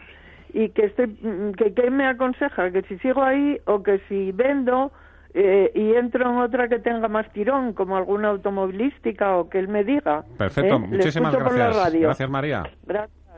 y 0.53 0.69
que 0.69 0.85
estoy 0.85 1.15
que 1.57 1.73
qué 1.73 1.89
me 1.89 2.05
aconseja 2.05 2.71
que 2.71 2.83
si 2.83 2.97
sigo 2.99 3.23
ahí 3.23 3.57
o 3.65 3.81
que 3.81 3.99
si 4.07 4.31
vendo 4.31 4.91
eh, 5.33 5.71
y 5.73 5.93
entro 5.95 6.29
en 6.29 6.37
otra 6.37 6.67
que 6.67 6.79
tenga 6.79 7.07
más 7.07 7.31
tirón, 7.33 7.73
como 7.73 7.97
alguna 7.97 8.29
automovilística 8.29 9.37
o 9.37 9.49
que 9.49 9.59
él 9.59 9.67
me 9.67 9.83
diga. 9.83 10.23
Perfecto, 10.37 10.75
¿eh? 10.75 10.79
muchísimas 10.79 11.35
gracias. 11.35 11.93
Gracias, 12.01 12.29
María. 12.29 12.63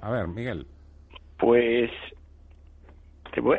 A 0.02 0.12
ver, 0.12 0.28
Miguel. 0.28 0.68
Pues 1.38 1.90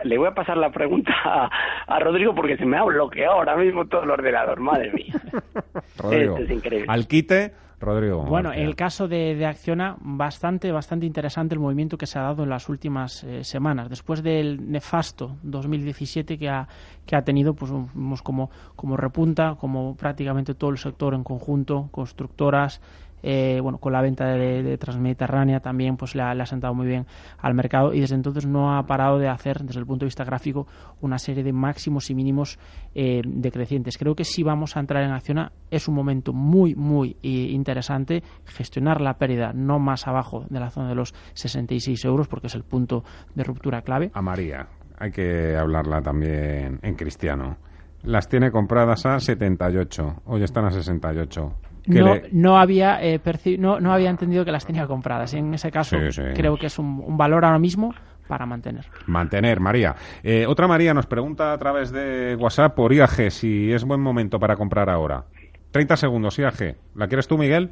le 0.05 0.19
voy 0.19 0.29
a 0.29 0.35
pasar 0.35 0.57
la 0.57 0.71
pregunta 0.71 1.13
a, 1.87 2.01
Rodrigo 2.01 2.35
porque 2.35 2.57
se 2.57 2.65
me 2.65 2.77
ha 2.77 2.85
bloqueado 2.85 3.35
ahora 3.35 3.57
mismo 3.57 3.87
todo 3.87 4.03
el 4.05 4.11
ordenador, 4.11 4.61
madre 4.61 4.93
mía. 4.93 5.15
Rodrigo, 5.99 6.39
es 6.39 6.51
increíble. 6.51 6.87
Al 6.89 7.07
quite, 7.07 7.53
Rodrigo. 7.79 8.23
Bueno, 8.25 8.53
en 8.53 8.63
el 8.63 8.75
caso 8.75 9.07
de, 9.07 9.45
Acciona, 9.45 9.97
bastante, 10.01 10.73
bastante 10.73 11.05
interesante 11.05 11.55
el 11.55 11.61
movimiento 11.61 11.99
que 11.99 12.07
se 12.07 12.19
ha 12.19 12.23
dado 12.23 12.45
en 12.45 12.49
las 12.49 12.69
últimas 12.71 13.23
eh, 13.25 13.45
semanas. 13.45 13.91
Después 13.91 14.23
del 14.23 14.71
nefasto 14.71 15.37
2017 15.43 16.39
que 16.39 16.49
ha, 16.49 16.67
que 17.05 17.17
ha 17.17 17.23
tenido, 17.23 17.55
pues 17.55 17.71
vemos 17.71 18.23
como, 18.23 18.51
como 18.75 18.97
repunta, 18.97 19.57
como 19.61 19.95
prácticamente 19.95 20.55
todo 20.55 20.71
el 20.71 20.79
sector 20.79 21.13
en 21.13 21.23
conjunto, 21.23 21.89
constructoras, 21.91 22.81
eh, 23.29 23.59
bueno, 23.61 23.79
con 23.79 23.93
la 23.93 24.01
venta 24.01 24.25
de, 24.25 24.79
Transmediterránea 24.79 25.59
también 25.59 25.97
pues 25.97 26.15
le 26.15 26.23
ha, 26.23 26.47
sentado 26.47 26.75
muy 26.75 26.87
bien 26.87 27.07
al 27.39 27.55
mercado 27.55 27.93
y 27.93 27.99
desde 27.99 28.15
entonces 28.15 28.47
no 28.47 28.79
ha 28.79 28.87
parado 28.87 29.19
de 29.19 29.27
hacer, 29.27 29.65
desde 29.65 29.81
el 29.81 29.87
punto 29.87 30.05
de 30.05 30.07
vista 30.07 30.23
gráfico, 30.23 30.69
una 31.01 31.19
serie 31.19 31.43
de 31.43 31.53
máximos 31.53 32.09
y 32.09 32.15
mínimos 32.15 32.57
eh, 32.95 33.23
decrecientes. 33.25 33.99
Creo 33.99 34.15
que 34.15 34.23
si 34.23 34.45
vamos 34.45 34.77
a 34.77 34.81
entrar 34.81 35.03
en 35.03 35.11
acción 35.11 35.51
es 35.73 35.89
un 35.89 35.97
momento 35.97 36.33
muy, 36.33 36.77
muy 36.77 37.17
eh, 37.21 37.29
interesante 37.51 38.23
gestionar 38.45 39.01
la 39.01 39.15
pérdida 39.15 39.53
no 39.53 39.81
más 39.81 40.07
abajo 40.07 40.47
de 40.49 40.61
la 40.61 40.71
zona 40.71 40.91
de 40.91 40.95
los 40.95 41.13
66 41.35 42.05
euros 42.05 42.29
porque 42.29 42.47
es 42.47 42.55
el 42.55 42.63
punto 42.63 43.03
de 43.35 43.43
ruptura 43.43 43.83
clave. 43.83 44.13
A 44.15 44.23
María, 44.23 44.69
hay 45.01 45.11
que 45.11 45.57
hablarla 45.57 46.01
también 46.01 46.79
en 46.81 46.95
cristiano. 46.95 47.57
Las 48.05 48.29
tiene 48.29 48.53
compradas 48.53 49.05
a 49.05 49.19
78, 49.19 50.23
hoy 50.27 50.45
están 50.45 50.67
a 50.67 50.71
68 50.71 51.57
no, 51.87 52.15
no, 52.33 52.59
había, 52.59 53.03
eh, 53.03 53.21
no, 53.59 53.81
no, 53.81 53.93
había 53.93 54.11
entendido 54.11 54.45
que 54.45 54.53
las 54.53 54.67
tenía 54.67 54.87
compradas. 54.87 55.35
En 55.35 55.55
ese 55.55 55.71
caso, 55.71 55.97
creo 56.35 56.57
que 56.57 56.67
es 56.67 56.79
un, 56.79 57.17
valor 57.17 57.45
ahora 57.45 57.59
mismo 57.59 57.95
para 58.29 58.47
mantener. 58.47 58.85
Mantener, 59.07 59.61
María. 59.61 59.95
Eh, 60.23 60.47
otra 60.47 60.67
María 60.67 60.93
nos 60.95 61.07
pregunta 61.07 61.53
a 61.53 61.59
través 61.59 61.93
de 61.93 62.37
WhatsApp 62.37 62.75
por 62.75 62.93
IAG 62.93 63.31
si 63.31 63.73
es 63.73 63.85
buen 63.85 64.01
momento 64.01 64.39
para 64.39 64.57
comprar 64.57 64.91
ahora. 64.91 65.25
30 65.71 65.97
segundos, 65.97 66.39
IAG. 66.39 66.77
¿La 66.95 67.07
quieres 67.07 67.29
tú, 67.29 67.39
Miguel? 67.39 67.71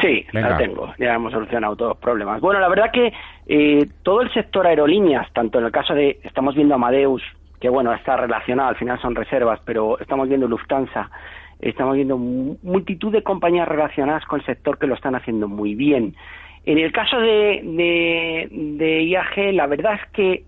Sí, 0.00 0.24
la 0.32 0.56
tengo. 0.56 0.92
Ya 0.98 1.14
hemos 1.14 1.32
solucionado 1.32 1.74
todos 1.74 1.90
los 1.90 1.98
problemas. 1.98 2.40
Bueno, 2.40 2.60
la 2.60 2.68
verdad 2.68 2.90
que 2.92 3.12
eh, 3.46 3.86
todo 4.02 4.20
el 4.20 4.32
sector 4.32 4.66
aerolíneas, 4.66 5.32
tanto 5.32 5.58
en 5.58 5.64
el 5.64 5.72
caso 5.72 5.94
de, 5.94 6.20
estamos 6.22 6.54
viendo 6.54 6.74
Amadeus, 6.74 7.22
que 7.60 7.68
bueno, 7.68 7.92
está 7.92 8.16
relacionado, 8.16 8.68
al 8.70 8.76
final 8.76 9.00
son 9.00 9.14
reservas, 9.14 9.60
pero 9.64 9.98
estamos 9.98 10.28
viendo 10.28 10.46
Lufthansa, 10.46 11.10
estamos 11.60 11.96
viendo 11.96 12.16
multitud 12.16 13.12
de 13.12 13.22
compañías 13.22 13.68
relacionadas 13.68 14.24
con 14.26 14.40
el 14.40 14.46
sector 14.46 14.78
que 14.78 14.86
lo 14.86 14.94
están 14.94 15.14
haciendo 15.14 15.48
muy 15.48 15.74
bien. 15.74 16.14
En 16.64 16.78
el 16.78 16.92
caso 16.92 17.18
de, 17.18 18.48
de, 18.50 19.02
IAG, 19.04 19.54
la 19.54 19.66
verdad 19.66 19.94
es 19.94 20.10
que 20.12 20.44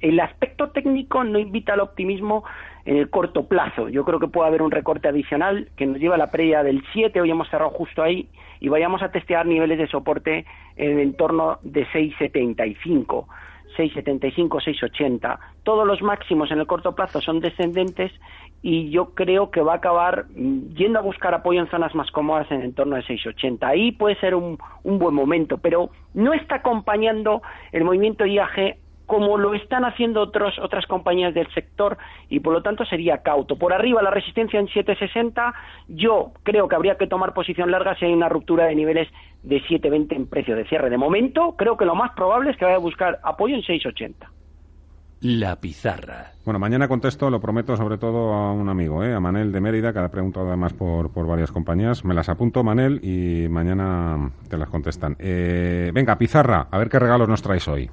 el 0.00 0.20
aspecto 0.20 0.70
técnico 0.70 1.24
no 1.24 1.38
invita 1.38 1.72
al 1.72 1.80
optimismo 1.80 2.44
en 2.84 2.96
el 2.96 3.10
corto 3.10 3.46
plazo. 3.48 3.88
Yo 3.88 4.04
creo 4.04 4.20
que 4.20 4.28
puede 4.28 4.48
haber 4.48 4.62
un 4.62 4.70
recorte 4.70 5.08
adicional 5.08 5.68
que 5.76 5.86
nos 5.86 5.98
lleva 5.98 6.14
a 6.14 6.18
la 6.18 6.30
previa 6.30 6.62
del 6.62 6.82
7, 6.92 7.20
hoy 7.20 7.30
hemos 7.30 7.50
cerrado 7.50 7.70
justo 7.70 8.02
ahí, 8.02 8.28
y 8.60 8.68
vayamos 8.68 9.02
a 9.02 9.10
testear 9.10 9.46
niveles 9.46 9.78
de 9.78 9.88
soporte 9.88 10.46
en 10.76 10.92
el 10.92 11.00
entorno 11.00 11.58
de 11.62 11.86
6,75. 11.88 13.26
6,75, 13.76 14.48
6,80. 14.62 15.38
Todos 15.62 15.86
los 15.86 16.02
máximos 16.02 16.50
en 16.50 16.60
el 16.60 16.66
corto 16.66 16.94
plazo 16.94 17.20
son 17.20 17.40
descendentes 17.40 18.12
y 18.62 18.90
yo 18.90 19.14
creo 19.14 19.50
que 19.50 19.60
va 19.60 19.74
a 19.74 19.76
acabar 19.76 20.26
mm, 20.34 20.74
yendo 20.74 20.98
a 20.98 21.02
buscar 21.02 21.34
apoyo 21.34 21.60
en 21.60 21.70
zonas 21.70 21.94
más 21.94 22.10
cómodas 22.10 22.50
en 22.50 22.60
el 22.60 22.66
entorno 22.66 22.96
de 22.96 23.02
6,80. 23.02 23.62
Ahí 23.62 23.92
puede 23.92 24.16
ser 24.16 24.34
un, 24.34 24.58
un 24.82 24.98
buen 24.98 25.14
momento, 25.14 25.58
pero 25.58 25.90
no 26.14 26.32
está 26.32 26.56
acompañando 26.56 27.42
el 27.72 27.84
movimiento 27.84 28.26
IAG 28.26 28.76
como 29.08 29.38
lo 29.38 29.54
están 29.54 29.86
haciendo 29.86 30.20
otros, 30.20 30.58
otras 30.58 30.84
compañías 30.86 31.32
del 31.32 31.50
sector 31.54 31.96
y 32.28 32.40
por 32.40 32.52
lo 32.52 32.62
tanto 32.62 32.84
sería 32.84 33.22
cauto. 33.22 33.56
Por 33.56 33.72
arriba 33.72 34.02
la 34.02 34.10
resistencia 34.10 34.60
en 34.60 34.68
760, 34.68 35.54
yo 35.88 36.32
creo 36.42 36.68
que 36.68 36.76
habría 36.76 36.98
que 36.98 37.06
tomar 37.06 37.32
posición 37.32 37.70
larga 37.70 37.96
si 37.96 38.04
hay 38.04 38.12
una 38.12 38.28
ruptura 38.28 38.66
de 38.66 38.74
niveles 38.74 39.08
de 39.42 39.60
720 39.60 40.14
en 40.14 40.26
precio 40.26 40.54
de 40.56 40.66
cierre. 40.66 40.90
De 40.90 40.98
momento, 40.98 41.54
creo 41.56 41.78
que 41.78 41.86
lo 41.86 41.94
más 41.94 42.12
probable 42.12 42.50
es 42.50 42.58
que 42.58 42.66
vaya 42.66 42.76
a 42.76 42.80
buscar 42.80 43.18
apoyo 43.22 43.54
en 43.54 43.62
680. 43.62 44.30
La 45.20 45.56
pizarra. 45.56 46.32
Bueno, 46.44 46.60
mañana 46.60 46.86
contesto, 46.86 47.28
lo 47.28 47.40
prometo, 47.40 47.76
sobre 47.76 47.98
todo 47.98 48.32
a 48.34 48.52
un 48.52 48.68
amigo, 48.68 49.02
¿eh? 49.02 49.12
a 49.12 49.18
Manel 49.18 49.50
de 49.50 49.60
Mérida, 49.60 49.92
que 49.92 49.98
ha 49.98 50.08
preguntado 50.08 50.46
además 50.46 50.74
por, 50.74 51.10
por 51.10 51.26
varias 51.26 51.50
compañías. 51.50 52.04
Me 52.04 52.14
las 52.14 52.28
apunto, 52.28 52.62
Manel, 52.62 53.00
y 53.02 53.48
mañana 53.48 54.30
te 54.48 54.56
las 54.56 54.68
contestan. 54.68 55.16
Eh, 55.18 55.90
venga, 55.92 56.16
pizarra, 56.16 56.68
a 56.70 56.78
ver 56.78 56.88
qué 56.88 57.00
regalos 57.00 57.28
nos 57.28 57.42
traes 57.42 57.66
hoy. 57.66 57.90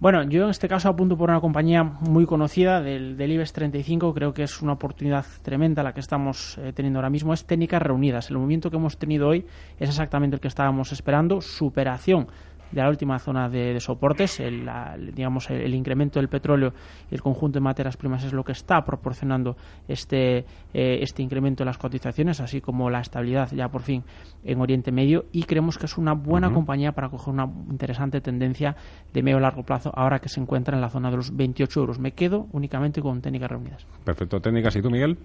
Bueno, 0.00 0.22
yo 0.24 0.44
en 0.44 0.50
este 0.50 0.66
caso 0.66 0.88
apunto 0.88 1.16
por 1.16 1.30
una 1.30 1.40
compañía 1.40 1.84
muy 1.84 2.24
conocida 2.26 2.80
del, 2.80 3.16
del 3.16 3.32
IBEX 3.32 3.52
35, 3.52 4.12
creo 4.12 4.34
que 4.34 4.42
es 4.42 4.60
una 4.60 4.72
oportunidad 4.72 5.24
tremenda 5.42 5.82
la 5.82 5.92
que 5.92 6.00
estamos 6.00 6.58
eh, 6.58 6.72
teniendo 6.74 6.98
ahora 6.98 7.10
mismo, 7.10 7.32
es 7.34 7.44
Técnicas 7.44 7.80
Reunidas. 7.82 8.30
El 8.30 8.38
movimiento 8.38 8.70
que 8.70 8.76
hemos 8.76 8.96
tenido 8.98 9.28
hoy 9.28 9.46
es 9.78 9.88
exactamente 9.90 10.36
el 10.36 10.40
que 10.40 10.48
estábamos 10.48 10.92
esperando, 10.92 11.40
superación 11.42 12.26
de 12.74 12.82
la 12.82 12.88
última 12.88 13.18
zona 13.18 13.48
de, 13.48 13.78
soportes, 13.80 14.40
el, 14.40 14.68
digamos 15.14 15.48
el, 15.50 15.74
incremento 15.74 16.18
del 16.18 16.28
petróleo 16.28 16.72
y 17.10 17.14
el 17.14 17.22
conjunto 17.22 17.58
de 17.58 17.62
materias 17.62 17.96
primas 17.96 18.24
es 18.24 18.32
lo 18.32 18.44
que 18.44 18.52
está 18.52 18.84
proporcionando 18.84 19.56
este 19.88 20.44
eh, 20.72 20.98
este 21.00 21.22
incremento 21.22 21.62
de 21.62 21.66
las 21.66 21.78
cotizaciones, 21.78 22.40
así 22.40 22.60
como 22.60 22.90
la 22.90 23.00
estabilidad 23.00 23.50
ya 23.52 23.68
por 23.68 23.82
fin 23.82 24.02
en 24.44 24.60
Oriente 24.60 24.90
Medio 24.92 25.26
y 25.32 25.44
creemos 25.44 25.78
que 25.78 25.86
es 25.86 25.96
una 25.96 26.14
buena 26.14 26.52
compañía 26.52 26.92
para 26.92 27.08
coger 27.08 27.32
una 27.32 27.48
interesante 27.70 28.20
tendencia 28.20 28.76
de 29.12 29.22
medio 29.22 29.38
a 29.38 29.40
largo 29.40 29.62
plazo 29.62 29.92
ahora 29.94 30.18
que 30.18 30.28
se 30.28 30.40
encuentra 30.40 30.74
en 30.74 30.80
la 30.80 30.88
zona 30.88 31.10
de 31.10 31.16
los 31.16 31.36
28 31.36 31.80
euros. 31.80 31.98
Me 31.98 32.12
quedo 32.12 32.46
únicamente 32.52 33.00
con 33.00 33.20
técnicas 33.20 33.50
reunidas. 33.50 33.86
Perfecto, 34.04 34.40
técnicas. 34.40 34.74
¿Y 34.76 34.82
tú, 34.82 34.90
Miguel? 34.90 35.16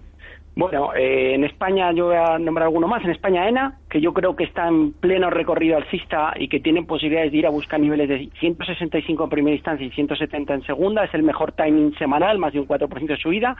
Bueno, 0.56 0.94
eh, 0.94 1.34
en 1.34 1.44
España 1.44 1.92
yo 1.92 2.06
voy 2.06 2.16
a 2.16 2.38
nombrar 2.38 2.66
alguno 2.66 2.88
más. 2.88 3.04
En 3.04 3.10
España 3.10 3.48
ENA, 3.48 3.78
que 3.88 4.00
yo 4.00 4.12
creo 4.12 4.34
que 4.34 4.44
está 4.44 4.68
en 4.68 4.92
pleno 4.92 5.30
recorrido 5.30 5.76
alcista 5.76 6.32
y 6.36 6.48
que 6.48 6.60
tiene 6.60 6.82
posibilidades 6.82 7.32
de 7.32 7.38
ir 7.40 7.46
a 7.46 7.50
buscar 7.50 7.80
niveles 7.80 8.08
de 8.08 8.30
165 8.38 9.24
en 9.24 9.30
primera 9.30 9.56
instancia 9.56 9.86
y 9.86 9.90
170 9.90 10.54
en 10.54 10.62
segunda. 10.62 11.04
Es 11.04 11.14
el 11.14 11.22
mejor 11.22 11.52
timing 11.52 11.94
semanal, 11.96 12.38
más 12.38 12.52
de 12.52 12.60
un 12.60 12.68
4% 12.68 13.06
de 13.06 13.16
subida. 13.16 13.56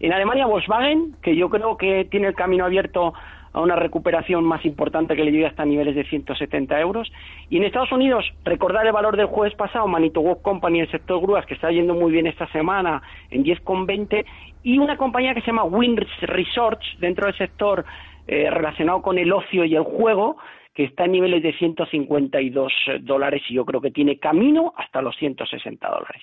En 0.00 0.12
Alemania 0.12 0.46
Volkswagen, 0.46 1.16
que 1.22 1.36
yo 1.36 1.50
creo 1.50 1.76
que 1.76 2.06
tiene 2.06 2.28
el 2.28 2.34
camino 2.34 2.64
abierto 2.64 3.12
a 3.54 3.60
una 3.60 3.76
recuperación 3.76 4.44
más 4.44 4.64
importante 4.64 5.14
que 5.14 5.24
le 5.24 5.30
lleve 5.30 5.46
hasta 5.46 5.64
niveles 5.64 5.94
de 5.94 6.04
170 6.04 6.80
euros. 6.80 7.10
Y 7.48 7.56
en 7.56 7.64
Estados 7.64 7.92
Unidos, 7.92 8.24
recordar 8.44 8.84
el 8.84 8.92
valor 8.92 9.16
del 9.16 9.26
jueves 9.26 9.54
pasado, 9.54 9.86
Manitowoc 9.86 10.42
Company, 10.42 10.80
el 10.80 10.90
sector 10.90 11.20
grúas, 11.20 11.46
que 11.46 11.54
está 11.54 11.70
yendo 11.70 11.94
muy 11.94 12.10
bien 12.10 12.26
esta 12.26 12.48
semana 12.48 13.00
en 13.30 13.44
10,20, 13.44 14.24
y 14.64 14.78
una 14.78 14.96
compañía 14.96 15.34
que 15.34 15.40
se 15.40 15.48
llama 15.48 15.64
Wind 15.64 16.04
Resorts, 16.22 16.84
dentro 16.98 17.26
del 17.26 17.36
sector 17.36 17.84
eh, 18.26 18.50
relacionado 18.50 19.02
con 19.02 19.18
el 19.18 19.32
ocio 19.32 19.64
y 19.64 19.76
el 19.76 19.84
juego, 19.84 20.36
que 20.74 20.84
está 20.84 21.04
en 21.04 21.12
niveles 21.12 21.42
de 21.42 21.52
152 21.56 22.72
dólares 23.02 23.42
y 23.48 23.54
yo 23.54 23.64
creo 23.64 23.80
que 23.80 23.90
tiene 23.90 24.18
camino 24.18 24.72
hasta 24.76 25.00
los 25.00 25.16
160 25.16 25.88
dólares. 25.88 26.22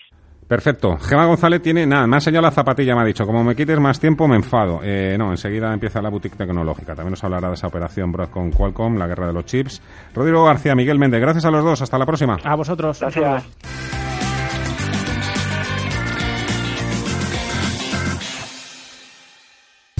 Perfecto. 0.51 0.97
Gema 0.97 1.25
González 1.27 1.61
tiene, 1.61 1.87
nada, 1.87 2.05
me 2.07 2.15
ha 2.15 2.17
enseñado 2.17 2.43
la 2.43 2.51
zapatilla, 2.51 2.93
me 2.93 3.03
ha 3.03 3.05
dicho, 3.05 3.25
como 3.25 3.41
me 3.41 3.55
quites 3.55 3.79
más 3.79 4.01
tiempo 4.01 4.27
me 4.27 4.35
enfado. 4.35 4.81
Eh, 4.83 5.15
no, 5.17 5.31
enseguida 5.31 5.73
empieza 5.73 6.01
la 6.01 6.09
boutique 6.09 6.35
tecnológica. 6.35 6.93
También 6.93 7.11
nos 7.11 7.23
hablará 7.23 7.47
de 7.47 7.53
esa 7.53 7.67
operación 7.67 8.11
Broadcom 8.11 8.51
Qualcomm, 8.51 8.97
la 8.97 9.07
guerra 9.07 9.27
de 9.27 9.33
los 9.33 9.45
chips. 9.45 9.81
Rodrigo 10.13 10.43
García, 10.43 10.75
Miguel 10.75 10.99
Méndez, 10.99 11.21
gracias 11.21 11.45
a 11.45 11.51
los 11.51 11.63
dos. 11.63 11.81
Hasta 11.81 11.97
la 11.97 12.05
próxima. 12.05 12.35
A 12.43 12.55
vosotros. 12.57 12.99
Gracias. 12.99 14.00